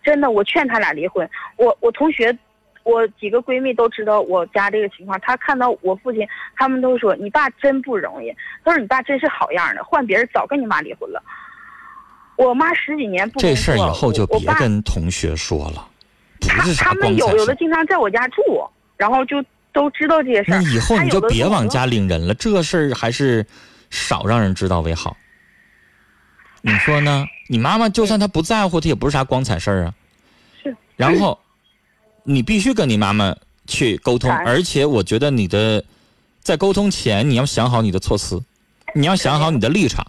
[0.03, 1.29] 真的，我劝他俩离婚。
[1.57, 2.35] 我我同学，
[2.81, 5.19] 我几个闺蜜都知道我家这个情况。
[5.21, 8.35] 她看到我父亲，他们都说你爸真不容易。
[8.65, 11.21] 他说你爸真是好样的，换别人早跟你妈离婚了。
[12.35, 15.87] 我妈十几年不这事儿以后就别跟同学说了，
[16.41, 17.37] 他他们有。
[17.37, 20.61] 有的经常在我家住，然后就都知道这些事那。
[20.61, 23.45] 以后你就别往家领人了，这事儿还是
[23.89, 25.17] 少让人知道为好。
[26.61, 27.25] 你说呢？
[27.49, 29.93] 你妈妈就算她不在乎，她也不是啥光彩事儿啊。
[30.63, 30.73] 是。
[30.95, 31.37] 然后，
[32.23, 33.35] 你必须跟你妈妈
[33.67, 35.83] 去沟通，而且我觉得你的
[36.41, 38.41] 在沟通前，你要想好你的措辞，
[38.95, 40.07] 你要想好你的立场。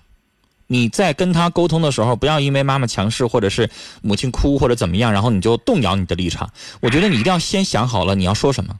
[0.66, 3.68] 你在跟她沟通的时候，不要因为妈妈强势，或者是
[4.00, 6.48] 母亲哭或者怎么样，然后你就动摇你的立场。
[6.80, 8.78] 我觉得你一定要先想好了你要说什么。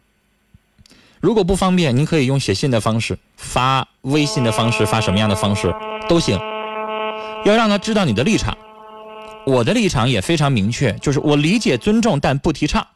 [1.24, 5.74] 如果不方便，您可以用写信的方式、发微信的方式、发什么样的方式
[6.06, 6.38] 都行。
[7.46, 8.54] 要让他知道你的立场。
[9.46, 12.86] 我的立场也非常明确，就是我理解、尊重，但不提倡。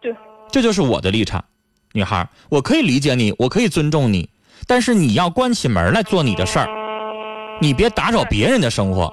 [0.00, 0.16] 对，
[0.50, 1.44] 这就是我的立场。
[1.92, 4.30] 女孩，我可以理解你，我可以尊重你，
[4.66, 9.12] 但是你要关起门来做你的事儿，你别打扰别人的生活，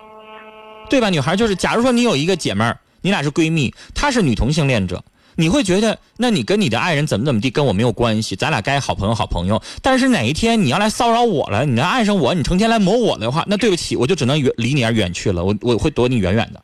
[0.90, 1.10] 对吧？
[1.10, 5.04] 女孩就是，假如说你有一个姐妹儿，你俩是闺蜜，她是女同性恋者，
[5.36, 9.62] 你会觉得，那你跟你的爱人怎么怎么地，跟我没有关系，咱俩该好朋友好朋友。
[9.82, 16.62] 但是哪一天你要来骚扰我了，你要爱上我，你成天来磨我的话，那对不起，我就只能远离你而远去了，我我会躲你远远的。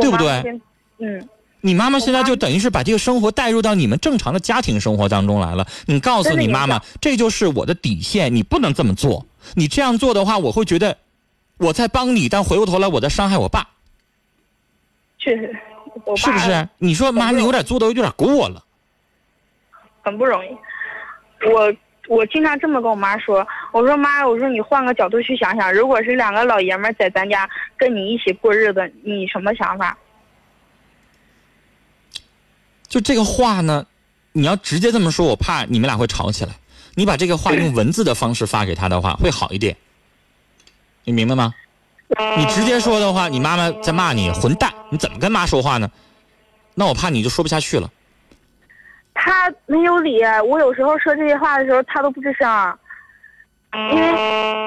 [0.00, 0.28] 对不对
[0.98, 1.28] 嗯，
[1.62, 5.66] 你妈妈现在就等于是把这个生活带入到你们正常的家庭生活当中来了。
[5.86, 9.24] 你告诉你妈妈，这就是我的底线，你不能这么做。
[9.54, 10.98] 你这样做的话，我会觉得
[11.56, 13.66] 我在帮你，但回过头来我在伤害我爸，
[15.18, 15.56] 确实，
[16.16, 16.68] 是不是？
[16.78, 18.62] 你说妈，你有点做的有点过了。
[20.02, 20.48] 很不容易。
[21.50, 21.72] 我
[22.08, 29.96] 我经常这么跟我妈说，我说妈，我说你换个角度去想想，如果是两个老爷们在咱家跟你一起过日子，你什么想法？
[32.88, 33.86] 就这个话呢，
[34.32, 36.52] 你要直接这么说，我怕你们俩会吵起来。
[36.94, 39.76] 你把这个话用文字的方式发给他的话，会好一点。
[41.04, 41.54] 你明白吗？
[42.36, 45.88] 你直接说的话，你妈妈在骂你混蛋，你怎么跟妈说话呢？
[46.74, 47.90] 那我怕你就说不下去了。
[49.14, 52.78] 他没有理，我有时候说这些话的时候，他都不吱声。
[53.90, 54.12] 因为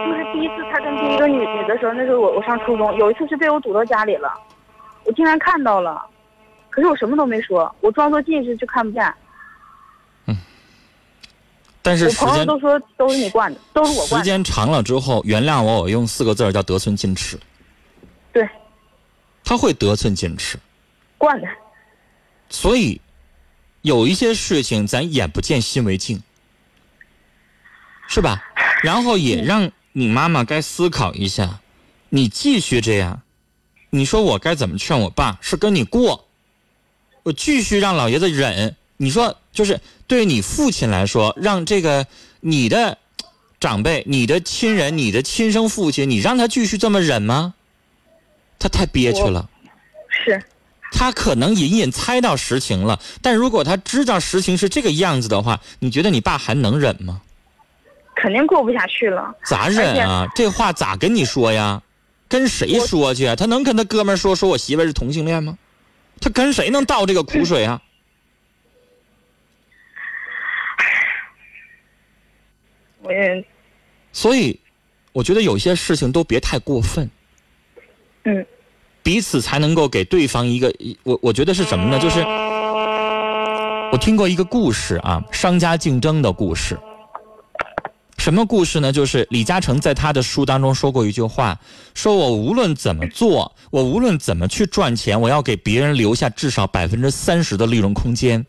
[0.06, 4.32] 就是第一次他跟第一个女女的时候，那时候我我上初中，有一次是被我堵到家里了，
[5.06, 6.06] 我竟然看到了，
[6.70, 9.12] 可是我什么都没说，我装作近视就看不见。
[11.82, 14.18] 但是时间都说都是你惯的，都是我惯的。
[14.18, 17.40] 时间长了之后，原谅我，我用四个字叫得寸进尺。
[18.32, 18.48] 对，
[19.44, 20.60] 他会得寸进尺，
[21.18, 21.48] 惯的。
[22.50, 23.02] 所以
[23.82, 26.22] 有一些事情咱眼不见心为净，
[28.08, 28.44] 是吧？
[28.84, 31.60] 然后也让你妈妈该思考一下，
[32.10, 33.22] 你继续这样，
[33.90, 35.40] 你说我该怎么劝我爸？
[35.42, 36.28] 是跟你过，
[37.24, 38.76] 我继续让老爷子忍。
[38.98, 42.08] 你说就是对你父亲来说，让这个
[42.40, 42.98] 你的
[43.60, 47.54] 长辈、你的亲人、你的亲生父亲，你让他继续这么忍吗？
[48.60, 49.50] 他太憋屈了。
[50.10, 50.42] 是，
[50.92, 57.22] 他可能隐隐猜到实情了，但如果他知道实情是这个样子的话，你觉得你爸还能忍吗？
[58.16, 59.34] 肯定过不下去了。
[59.46, 60.28] 咋忍啊？
[60.36, 61.82] 这话咋跟你说呀？
[62.28, 63.36] 跟谁说去啊？
[63.36, 65.58] 他能跟他哥们说说我媳妇是同性恋吗？
[66.20, 67.82] 他跟谁能倒这个苦水啊？
[73.04, 73.44] 我也，
[74.14, 74.60] 所以，
[75.12, 77.10] 我觉得有些事情都别太过分，
[78.24, 78.46] 嗯
[79.04, 80.72] 彼此才能够给对方一个，
[81.04, 82.00] 我我觉得是什么呢？
[82.00, 82.20] 就是
[83.92, 86.78] 我听过一个故事啊，商家竞争的故事。
[88.20, 88.92] 什么故事呢？
[88.92, 91.60] 就是李嘉诚在他的书当中说过一句话，
[91.96, 98.46] 说我无论怎么做，我无论怎么去赚钱，我要给别人留下至少百分之三十的利润空间。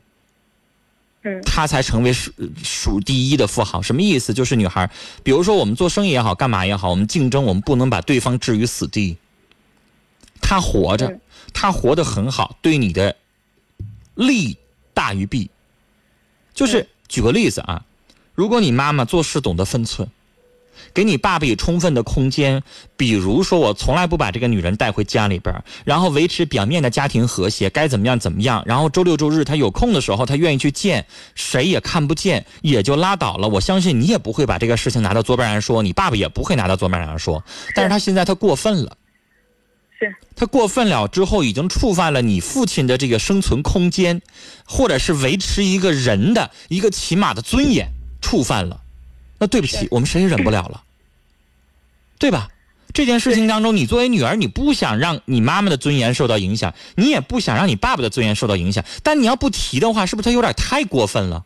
[1.24, 2.32] 嗯他才成为数
[2.62, 3.80] 数第一的富豪。
[3.80, 4.35] 什么意思？
[4.35, 4.90] 就是女孩，
[5.22, 9.16] 比如说我们做生意也好，干嘛也好，我们竞争，我们不能把对方置于死地。
[10.40, 11.20] 他活着嗯，
[11.54, 13.16] 他活得很好，对你的
[14.14, 14.58] 利
[14.92, 15.48] 大于弊。
[16.52, 17.85] 就是举个例子啊，
[18.35, 20.08] 如果你妈妈做事懂得分寸，
[20.94, 22.62] 给你爸爸以充分的空间，
[22.96, 28.62] 比如说我从来不把这个女人带回家里边儿，然后维持表面的家庭和谐，该怎么样怎么样。
[28.66, 33.48] 然后周六周日他有空的时候，他愿意去见，谁也看不见，也就拉倒了。
[33.48, 37.42] 我相信你也不会把这个事情拿到桌面上说，你爸爸也不会拿到桌面上说。
[37.74, 38.96] 但是他现在他过分了。
[39.98, 44.20] 是，他过分了之后，已经触犯了你父亲的这个生存空间，
[44.66, 47.88] 或者是维持一个人的一个起码的尊严，
[48.20, 48.81] 触犯了。
[49.42, 50.81] 那对不起，我们谁也忍不了了，
[52.16, 52.46] 对吧？
[52.94, 61.44] 这件事情当中，你作为女儿，你不想让你妈妈的尊严受到影响，你也不想让你爸爸的尊严受到影响，但你要不提的话，是不是他有点太过分了？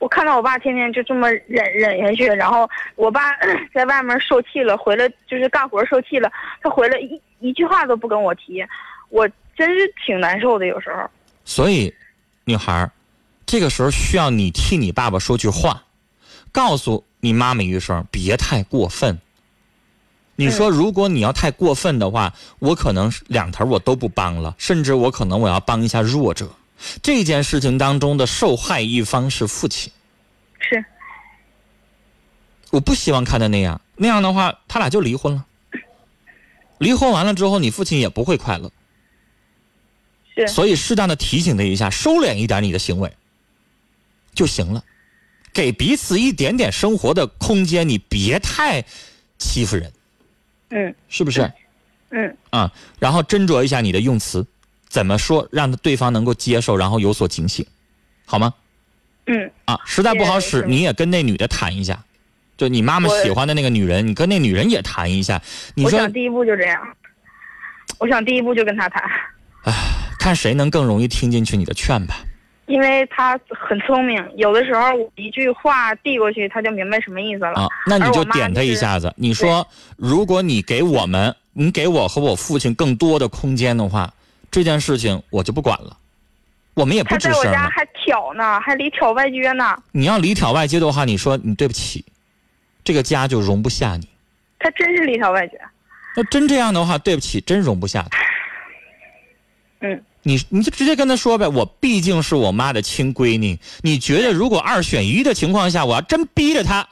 [0.00, 3.30] 我看到我爸天天就这么忍忍下去，然后我爸
[3.72, 6.28] 在外面受气了，回来就是干活受气了，
[6.60, 8.64] 他回来一一句话都不跟我提，
[9.10, 11.08] 我真是挺难受的，有时候。
[11.44, 11.94] 所以，
[12.44, 12.90] 女孩儿，
[13.46, 15.84] 这个时候需要你替你爸爸说句话，
[16.50, 19.20] 告诉你妈妈一声，别太过分。
[20.36, 26.48] 你说，如果你要太过分的话，我可能两头我都不帮了，甚至我可能我要帮一下弱者。
[27.02, 29.92] 这件事情当中的受害一方是父亲，
[30.60, 30.84] 是，
[32.70, 35.44] 我不希望看到那样，那样的话，他俩就离婚了。
[36.78, 38.70] 离婚完了之后，你父亲也不会快乐。
[40.36, 43.12] 是，所以适当的提醒他一下，收敛一点你的行为
[44.32, 44.84] 就行了，
[45.52, 48.84] 给彼此一点点生活的空间，你别太
[49.38, 49.92] 欺负人，
[50.70, 50.94] 嗯。
[51.08, 51.50] 是不是？
[52.10, 54.46] 嗯，啊，然后斟酌一下你的用词，
[54.88, 57.66] 怎么说让对方能够接受，然后有所警醒，
[58.24, 58.54] 好吗？
[59.26, 62.02] 嗯，啊，实在不好使，你也跟那女的谈一下，
[62.56, 65.42] 就你妈妈喜欢的那个女人，你跟那女人也谈一下，
[65.74, 66.80] 你说我想第一步就这样，
[67.98, 69.02] 我想第一步就跟他谈，
[70.18, 72.24] 看谁能更容易听进去你的劝吧。
[72.68, 77.54] 因为他很聪明，有的时候我一句话递过去，他就明白什么意思了。
[77.54, 79.12] 啊，那你就点他一就是下子。
[79.16, 79.66] 你说，
[79.96, 84.12] 如果你给我们，你给我和我父亲更多的空间的话，
[84.50, 85.96] 这件事情我就不管了，
[86.74, 87.54] 我们也不吱声他在我。
[87.54, 89.76] 家还挑呢，还里挑外撅呢。
[89.92, 92.04] 你要里挑外撅的话，你说你对不起，
[92.84, 94.06] 这个家就容不下你。
[94.58, 95.52] 他真是里挑外撅。
[96.16, 98.18] 那真这样的话，对不起，真容不下他。
[99.80, 103.58] 嗯，你你就直接跟他说呗，我毕竟是我妈的亲闺女。
[103.82, 106.88] 你觉得如果二选一的情况下，我要真逼着她，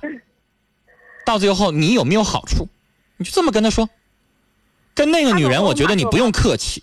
[1.24, 2.68] 到最后你有没有好处？
[3.16, 3.88] 你就这么跟他说。
[4.94, 6.82] 跟那个女人，我觉得你不用客气，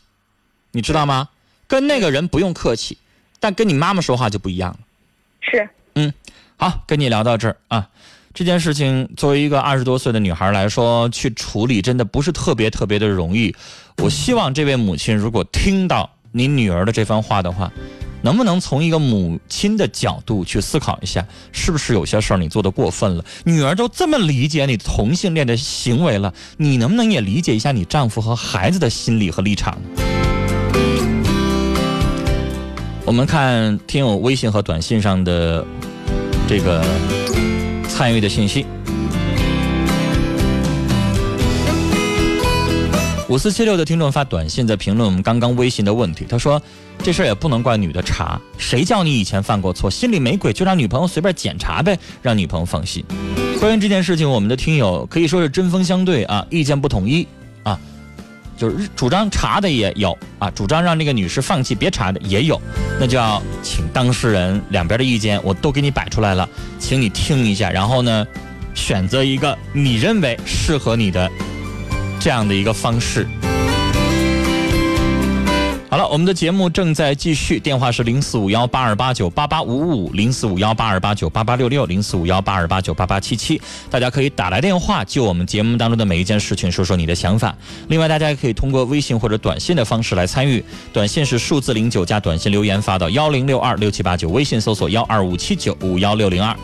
[0.72, 1.30] 你知道吗？
[1.68, 2.98] 跟那个人不用客气，
[3.40, 4.80] 但跟你妈妈说话就不一样了。
[5.42, 6.14] 是，嗯，
[6.56, 7.90] 好，跟你聊到这儿啊。
[8.36, 13.56] 这件事情作为一个二十多岁的女孩来说，去处理真的不是特别特别的容易。
[13.98, 17.72] 我希望这位母亲如果听到你女儿的这番话的话，
[18.24, 23.24] 能不能从一个母亲的角度去思考一下，是不是有些事儿你做的过分了？
[23.46, 29.78] 女儿都这么理解你同性恋的行为了，你能不能也理解一下你丈夫和孩子的心理和立场？
[33.06, 35.64] 我们看听友微信和短信上的
[36.50, 36.84] 这个。
[37.96, 38.66] 参与的信息，
[43.30, 46.26] 五四七六的听众发短信在评论我们刚刚微信的问题。
[46.28, 46.62] 他说
[47.02, 53.04] ：“这事儿也不能怪女的查，谁叫你以前犯过错，心里没鬼就让女朋友随便检查呗，让女朋友放心。”
[53.62, 57.26] 关于这件事情，我们的听友可以说是针锋相对啊，意见不统一
[57.64, 57.80] 啊。
[58.58, 62.62] 就是主张查的也有啊，主张让这个女士放弃别查的也有，
[63.00, 66.48] 那就要请当事人两边的意见我都给你摆出来了，
[66.78, 68.28] 请你听一下，然后呢，
[68.76, 71.32] 选择一个你认为适合你的
[72.24, 73.28] 这样的一个方式。
[75.90, 87.54] 好了，我们的节目正在继续，电话是零四五幺八二八九八八五五，零四五幺八二八九八八六六，零四五幺八二八九八八七七，大家可以打来电话，就我们节目当中的每一件事情说说你的想法。
[87.90, 90.64] 另外，大家也可以通过微信或者短信的方式来参与，
[90.94, 96.56] 短信是数字零九加短信留言发到幺零六二六七八九，微信搜索幺二五七九五幺六零二。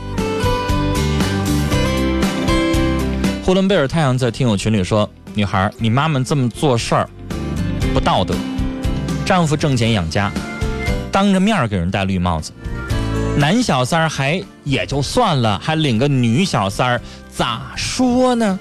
[3.45, 7.09] 呼伦贝尔太阳在听友群里说：“女孩，你妈妈这么做事儿
[7.93, 8.35] 不道德。”
[9.25, 10.29] 丈夫挣钱养家，
[11.13, 12.51] 当着面给人戴绿帽子，
[13.37, 17.01] 男小三儿还也就算了，还领个女小三儿，
[17.33, 18.59] 咋说呢？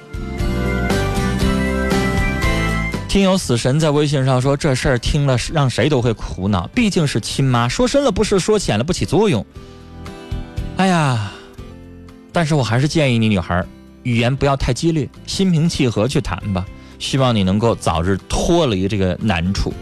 [3.09, 9.45] 听友死神在微信上说这事儿听了让谁都会苦恼，毕竟是亲妈，说深了不是，说浅了不起作用。
[10.77, 11.33] 哎呀，
[12.31, 13.65] 但是我还是建议你女孩
[14.09, 16.65] 语言不要太激烈，心平气和去谈吧。
[16.99, 19.73] 希望你能够早日脱离这个难处。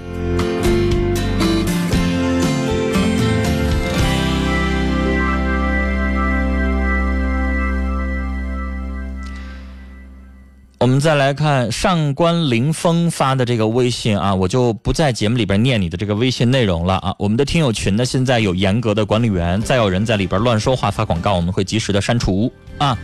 [10.79, 17.15] 我们再来看上官凌风发的这个微信啊，我就不在节目里边念你的这个微信内容了啊。
[17.19, 22.97] 我们的听友群呢，现在有严格的管理员，再有人在里边乱说话发广告，我们会及时的删除啊。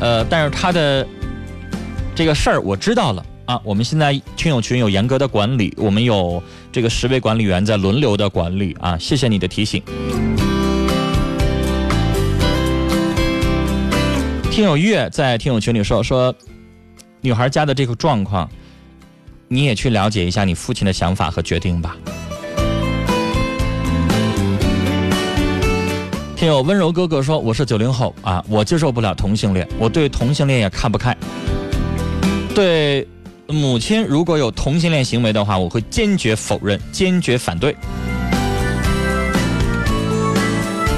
[0.00, 1.06] 呃，但是他的
[2.14, 3.60] 这个事儿我知道了啊。
[3.64, 8.98] 我们现在听友群有严格的管理，我们有这个十位管理员在轮流的管理啊。
[8.98, 9.82] 谢谢你的提醒。
[14.50, 16.34] 听友月在听友群里说说。
[17.22, 18.48] 女孩家的这个状况，
[19.48, 21.96] 你也去了解一下你父亲的想法和决定吧。
[26.36, 31.16] 听友温柔哥哥说：“我是九零后啊，我接受不了同性恋，我对同性恋也看不开。
[32.54, 33.08] 对
[33.48, 37.74] 母亲如果有同性恋行为的话，我会坚决否认，坚决反对。”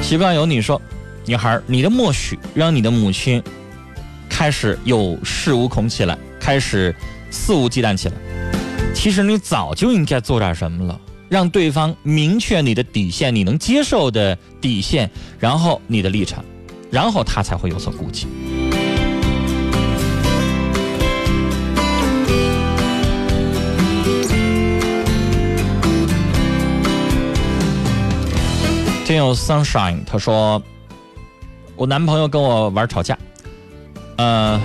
[0.02, 0.82] 习惯有你说
[1.24, 3.40] ：“女孩，你的默许让你的母亲。”
[4.28, 6.92] 开始有恃无恐起来，开始
[7.30, 8.14] 肆无忌惮起来。
[8.92, 16.44] 其实你早就应该做点什么了，让对方明确你的底线，你能接受的底线，然后你的立场，
[16.90, 18.26] 然后他才会有所顾忌。
[29.04, 30.62] 听友 Sunshine 他说
[31.76, 33.18] ：“我男朋友跟我玩吵架。”
[34.16, 34.60] 呃，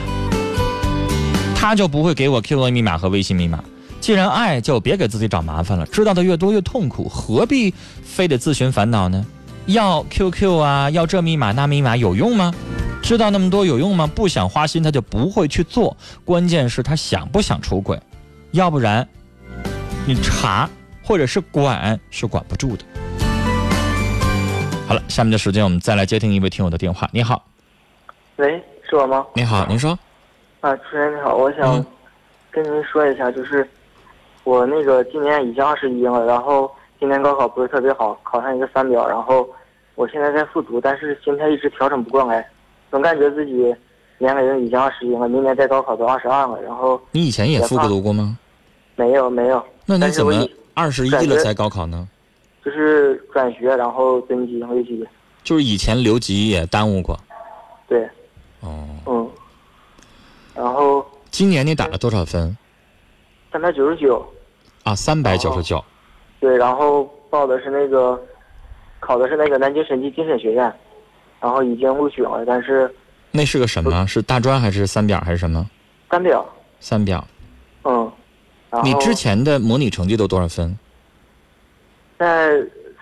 [1.56, 3.64] 他就不会给我 QQ 密码和微信密码。
[4.04, 5.86] 既然爱，就别给自己找麻烦了。
[5.86, 7.74] 知道的越多越痛苦，何必
[8.04, 9.26] 非得自寻烦恼呢？
[9.68, 12.54] 要 QQ 啊，要这密码那密码有用吗？
[13.02, 14.06] 知道那么多有用吗？
[14.06, 15.96] 不想花心，他就不会去做。
[16.26, 17.98] 关键是他想不想出轨，
[18.52, 19.08] 要不然
[20.06, 20.70] 你查
[21.02, 22.84] 或者是管是管不住的。
[24.86, 27.10] 好了，下面的时间我们再来接听一位听友的电话。
[27.14, 27.46] 你好，
[28.36, 28.62] 喂。
[28.90, 29.26] 是我吗？
[29.34, 29.98] 你好，您说。
[30.60, 31.84] 啊，主持人你好，我想
[32.52, 33.66] 跟您说一下，就是
[34.44, 36.70] 我那个今年已经二十一了，然后
[37.00, 39.50] 今年高考不是特别好，考上一个三表，然后
[39.96, 42.48] 我现在在复读，但是心态一直调整不过来，
[42.92, 43.74] 总感觉自己
[44.18, 48.38] 年龄已经二十一了，明年再高考都二十二了，然后你以前也复读过吗？
[48.96, 49.64] 没有没有。
[49.86, 50.34] 那你怎么
[50.74, 52.08] 二十一了才高考呢？
[52.64, 55.06] 就是转学，然后增级六级。
[55.44, 57.20] 就是以前留级也耽误过。
[57.88, 58.08] 对，
[58.62, 59.30] 哦，嗯，
[60.56, 62.56] 然后今年你打了多少分
[63.54, 64.26] 三百九十九，
[64.84, 64.96] 啊？
[64.96, 65.84] 三百九十九。
[66.40, 68.20] 对，然后报的是那个，
[69.00, 70.74] 考的是那个南京审计精神学院，
[71.40, 72.92] 然后已经录取了，但是
[73.30, 74.08] 那是个什么？
[74.08, 75.70] 是大专还是三表还是什么？
[76.10, 76.44] 三表，
[76.80, 77.24] 三表。
[77.84, 78.12] 嗯，
[78.84, 80.76] 你之前的模拟成绩都多少分？
[82.18, 82.60] 在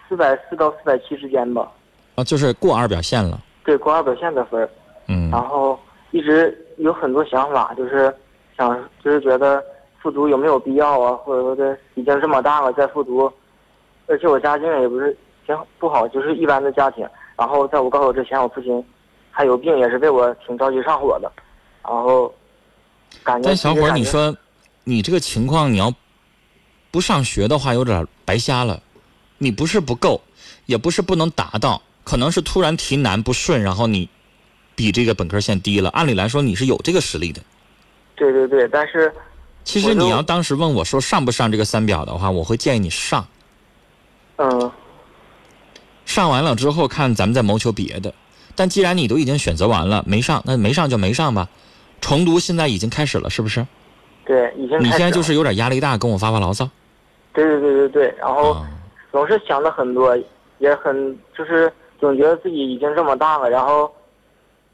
[0.09, 1.71] 四百四到四百七之间吧，
[2.15, 3.39] 啊，就是过二表线了。
[3.63, 4.69] 对，过二表线的分儿。
[5.07, 5.79] 嗯然后
[6.11, 8.13] 一直有很多想法，就是
[8.57, 9.63] 想就是觉得
[10.01, 13.31] 复读有没有必要啊，或者说这已经这么大了再复读，
[14.07, 17.07] 而且我家境也不是挺不好，就是一般的家庭。
[17.37, 18.83] 然后在我高考之前，我父亲
[19.29, 21.31] 还有病，也是为我挺着急上火的。
[21.83, 22.33] 然后
[23.23, 24.35] 感觉但小伙儿，你说
[24.83, 25.93] 你这个情况，你要
[26.89, 28.81] 不上学的话，有点白瞎了。
[29.37, 30.21] 你不是不够，
[30.65, 34.07] 也不是不能达到，可能是突然题难不顺，然后你
[34.75, 35.89] 比这个本科线低了。
[35.89, 37.41] 按理来说，你是有这个实力的。
[38.15, 39.11] 对对对，但是
[39.63, 43.25] 其实你要当时问我说上不上这个三表的话，我会建议你上。
[44.37, 44.71] 嗯
[46.05, 48.13] 上完了之后看咱们再谋求别的。
[48.55, 51.47] 但既然你都已经选择完了，没上，那没上就没上吧。
[52.01, 53.65] 重读现在已经开始了，是不是？
[54.25, 56.69] 对已经你现在就是有点压力大，跟我发发牢骚。
[57.33, 58.51] 对对对对对，然后。
[58.53, 58.67] 啊
[59.11, 60.17] 总是想的很多，
[60.59, 63.93] 也很就是总觉得自己已经这么大了，然后，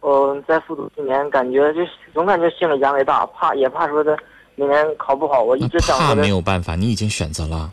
[0.01, 1.79] 嗯、在复读一年感觉就
[2.13, 4.15] 总感觉心里压力大，怕也怕说的
[4.57, 7.71] 明年考不好，我一直想怕没有办法，你已经选择了，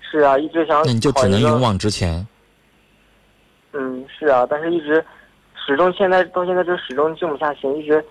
[0.00, 2.26] 是啊，一直想那你就只能勇往直前。
[3.72, 5.04] 嗯，是啊，但是一直
[5.54, 8.04] 始终现在到现在就始终静不下心，一直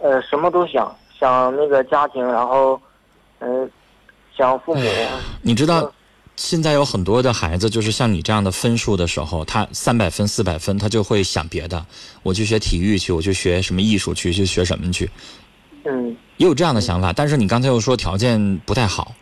[0.00, 2.80] 呃什么都想想那个家庭，然后
[3.38, 3.70] 嗯、
[4.36, 4.82] 想父母，
[5.40, 5.92] 你知道嗯，
[6.34, 11.86] 现在有很多的孩子，就是像你这样的分数的时候，他三百分、四百分，他就会想别的，
[12.24, 15.08] 我去学体育去，我去学什么艺术去，去学什么去，
[15.88, 17.12] 嗯，也有这样的想法。
[17.12, 19.14] 但是你刚才又说条件不太好，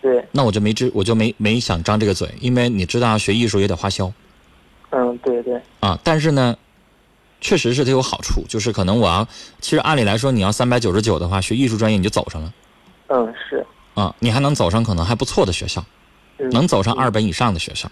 [0.00, 4.10] 对，那我就没知，我就没没想张这个嘴，因为你知道学艺术也得花销
[4.90, 5.98] 嗯，对对，啊。
[6.02, 6.56] 但是呢，
[7.40, 9.28] 确实是它有好处，就是可能我要，
[9.60, 12.52] 其实按理来说，你要三百九十九的话，学艺术专业你就走上了
[13.08, 15.84] 嗯是，啊，你还能走上可能还不错的学校。
[16.38, 17.88] 嗯，能走上二本以上的学校。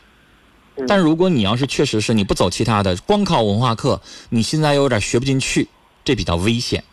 [0.78, 5.68] 嗯但如果你要是确实是你不走其他的，光靠文化课，你现在又有点学不进去，
[6.04, 6.84] 这比较危险。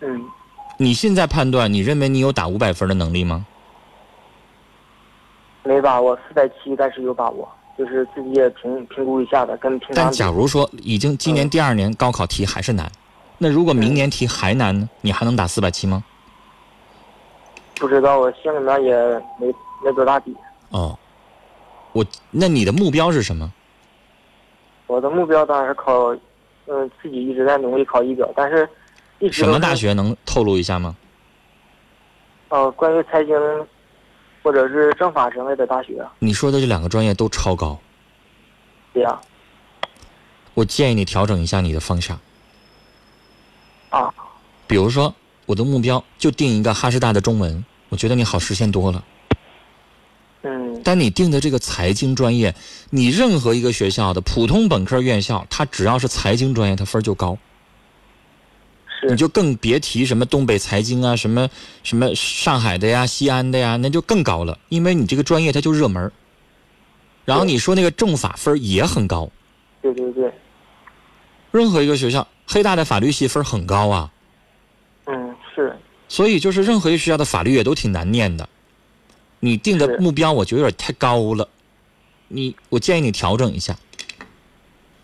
[0.00, 0.24] 嗯。
[0.76, 3.44] 你现在判断，你认为你有打五百分的能力吗？
[5.62, 7.46] 没把握，四百七，但是有把握，
[7.76, 12.90] 就是自己也评评估一下的，跟平常但假如说已经今年第二年高考题还是难，
[13.36, 14.88] 那如果明年题还难呢？
[15.02, 16.02] 你还能打四百七吗？
[17.78, 18.94] 不知道，我心里面也
[19.38, 20.34] 没没多大底。
[20.70, 20.98] 哦，
[21.92, 23.52] 我那你的目标是什么？
[24.86, 26.14] 我的目标当然是考，
[26.66, 28.68] 嗯，自己一直在努力考一表，但是
[29.30, 29.74] 什么大？
[29.74, 30.96] 学能透露一下吗？
[32.48, 33.34] 呃，关于财经
[34.42, 37.78] 或者是政法之类的大学，你说的这两个专业都超高，
[38.92, 39.20] 对呀、
[40.54, 42.18] 我建议你调整一下你的方向。
[43.90, 44.12] 啊，
[44.66, 45.14] 比如说，
[45.46, 49.04] 我的目标就定一个哈师大的中文，我觉得你好实现多了。
[50.42, 52.54] 嗯但你定的这个财经专业，
[52.88, 57.36] 你任何一个学校的普通本科院校，它只要是财经专业，它分儿就高。
[59.00, 59.08] 是。
[59.08, 61.48] 你就更别提什么东北财经啊，什么
[61.82, 66.12] 什么上海的呀、西安的呀，那就更高了，因为你这个专业它就热门儿。
[67.24, 69.30] 然后你说那个政法分儿也很高，
[69.82, 70.32] 对对对，
[71.52, 74.10] 任何一个学校，黑大的法律系分儿很高啊。
[75.06, 75.76] 嗯是，
[76.08, 78.48] 所以就是任何一个学校的法律也都挺难念的，
[79.38, 81.48] 你定的目标我觉得有点太高了，
[82.28, 83.76] 你我建议你调整一下。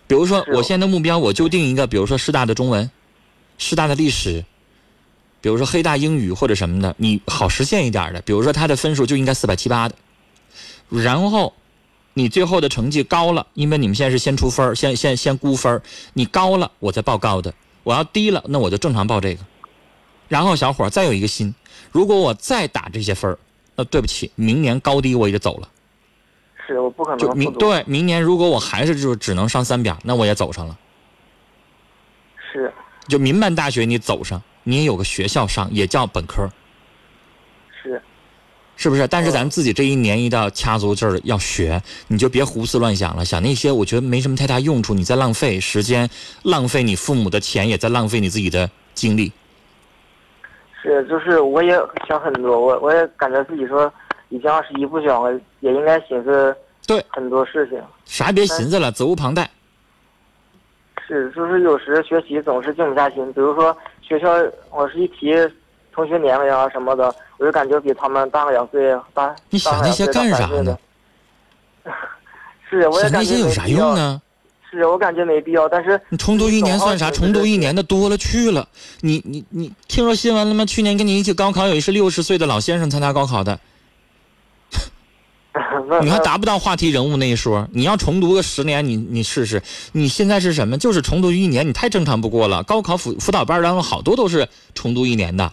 [0.09, 2.91] 比如说，我现在的目标我就定一个，比如说师大的中文，
[3.59, 4.45] 师大的历史，
[5.41, 9.95] 比如说黑大英语或者什么的，你好实现一点的，比如说他的分数就应该四百七八的，
[10.89, 11.53] 然后
[12.15, 15.83] 你最后的成绩高了，因为你们现在是先出分儿先先先估分儿
[16.15, 17.53] 你高了我再报高的，
[17.83, 19.45] 我要低了那我就正常报这个。
[20.29, 21.55] 然后小伙儿再有一个心，
[21.93, 23.39] 如果我再打这些分儿，
[23.77, 25.69] 那对不起，明年高低我也就走了。
[26.67, 30.77] 是我不可就能就，明对明年如果我还是就只能上三表，那我也走上了。
[32.53, 32.73] 是
[33.09, 36.49] 就民办大学你走上，你也有个学校上，也叫本科，
[37.83, 38.03] 是，
[38.77, 39.07] 是不是？
[39.07, 46.11] 但是咱自己这一年一到掐足劲儿要学，你就别胡思乱想了，想那些我觉得没什么太大用处，你在浪费时间，
[46.43, 49.33] 浪费你父母的钱，也在浪费你自己的精力。
[50.83, 51.79] 是，就是我也
[52.09, 53.93] 想很多，我我也感觉自己说
[54.29, 57.81] 已经二十一不小了，也应该寻思对很多事情。
[58.05, 59.51] 啥也别寻思了，责无旁贷。
[61.07, 63.33] 是，就是有时学习总是静不下心。
[63.33, 64.33] 比如说学校，
[64.71, 65.35] 我是一提
[65.93, 70.77] 同学年龄啊什么的，我就感觉比他们大个两岁，大你想那些干啥呢？
[72.69, 74.21] 是，我也想那些有啥用呢？
[74.69, 77.09] 是我感觉没必要，但是你重读一年算啥？
[77.11, 78.69] 重读一年的多了去了。
[79.01, 80.67] 你你你听说新闻了吗？
[80.67, 83.59] 去年跟你一起高考有一是六十岁的老先生参加高考的，
[86.03, 87.67] 你还达不到话题人物那一说。
[87.73, 89.63] 你要重读个十年，你你试试。
[89.93, 90.77] 你现在是什么？
[90.77, 92.63] 就是重读一年，你太正常不过了。
[92.65, 95.51] 高考辅辅导班当中好多都是重读一年的。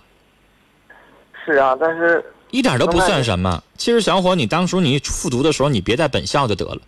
[1.46, 3.64] 是啊，但是一点都不算什么。
[3.78, 6.82] 其实小伙，你当初你复读的时候，你别在本校就得了。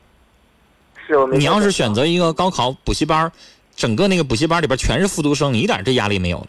[1.33, 3.31] 你要是选择一个高考补习班，
[3.75, 6.47] 整个那个补习班里边全是复读生，你一点这压力没有了。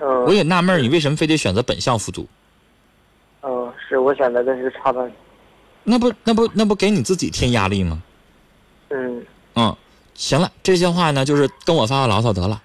[0.00, 0.24] 嗯。
[0.24, 2.26] 我也纳闷，你为什么非得选择本校复读？
[3.42, 5.12] 嗯，是我选择的是插班。
[5.84, 8.02] 那不那不那不给你自己添压力吗？
[8.88, 9.24] 嗯。
[9.56, 9.76] 嗯，
[10.14, 12.60] 行了，这些话呢，就是跟我发发牢骚得了。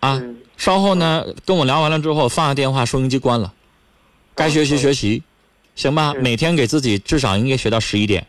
[0.00, 0.22] 啊，
[0.56, 3.52] 稍后呢，跟我聊完了之后，放下电话，收音机关了，
[4.34, 5.22] 该学习学习，
[5.76, 6.14] 行吧？
[6.14, 8.26] 每天给自己至少应该学到十一点。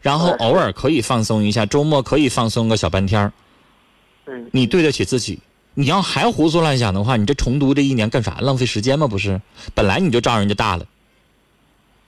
[0.00, 3.32] 然后偶尔可以放松一下，周末可以放松个小半天儿。
[4.26, 5.40] 嗯，你对得起自己。
[5.74, 8.36] 你要还胡思乱想的话，你这重读这一年干啥？
[8.40, 9.06] 浪费时间吗？
[9.06, 9.40] 不是，
[9.74, 10.84] 本来你就照人家大了。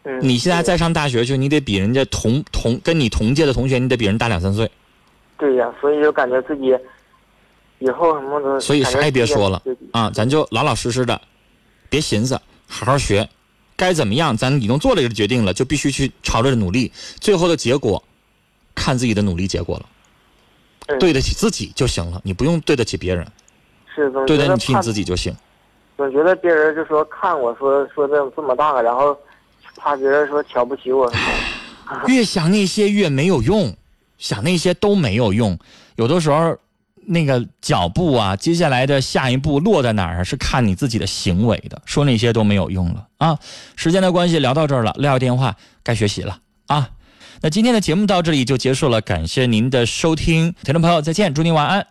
[0.05, 4.71] 嗯，你现在再上大学去，你得比人家同同跟你同届的同学，你得比人大两三岁。
[5.37, 6.77] 对呀，所以就感觉自己
[7.79, 8.61] 以后什么的。
[8.61, 9.61] 所以啥也别说了
[9.93, 11.21] 啊，咱就老老实实的，
[11.89, 13.29] 别寻思，好好学。
[13.77, 14.37] 该怎么样？
[14.37, 16.93] 咱已经做了一个决定了，就必须去朝着努力。
[17.19, 18.03] 最后的结果，
[18.75, 20.97] 看自己的努力结果了。
[21.01, 23.27] 对得起自己就行了，你不用对得起别人。
[23.93, 25.35] 是，对得起你自己就行。
[25.97, 29.19] 总觉得别人就说看我说说这这么大，然后
[29.77, 31.13] 怕别人说瞧不起我。
[32.07, 33.77] 越想那些越没有用，
[34.19, 35.59] 想那些都没有用。
[35.97, 36.57] 有的时候。
[37.07, 41.83] 那个脚步啊，接下来的下一步落在哪儿是看你自己的行为的。
[41.85, 43.39] 说那些都没有用了啊！
[43.77, 46.89] 时间的关系，聊到这儿了，撂下电话，该学习了啊！
[47.43, 51.87] 那今天的节目到这里就结束了，感谢您的收听，听众朋友再见，祝您晚安。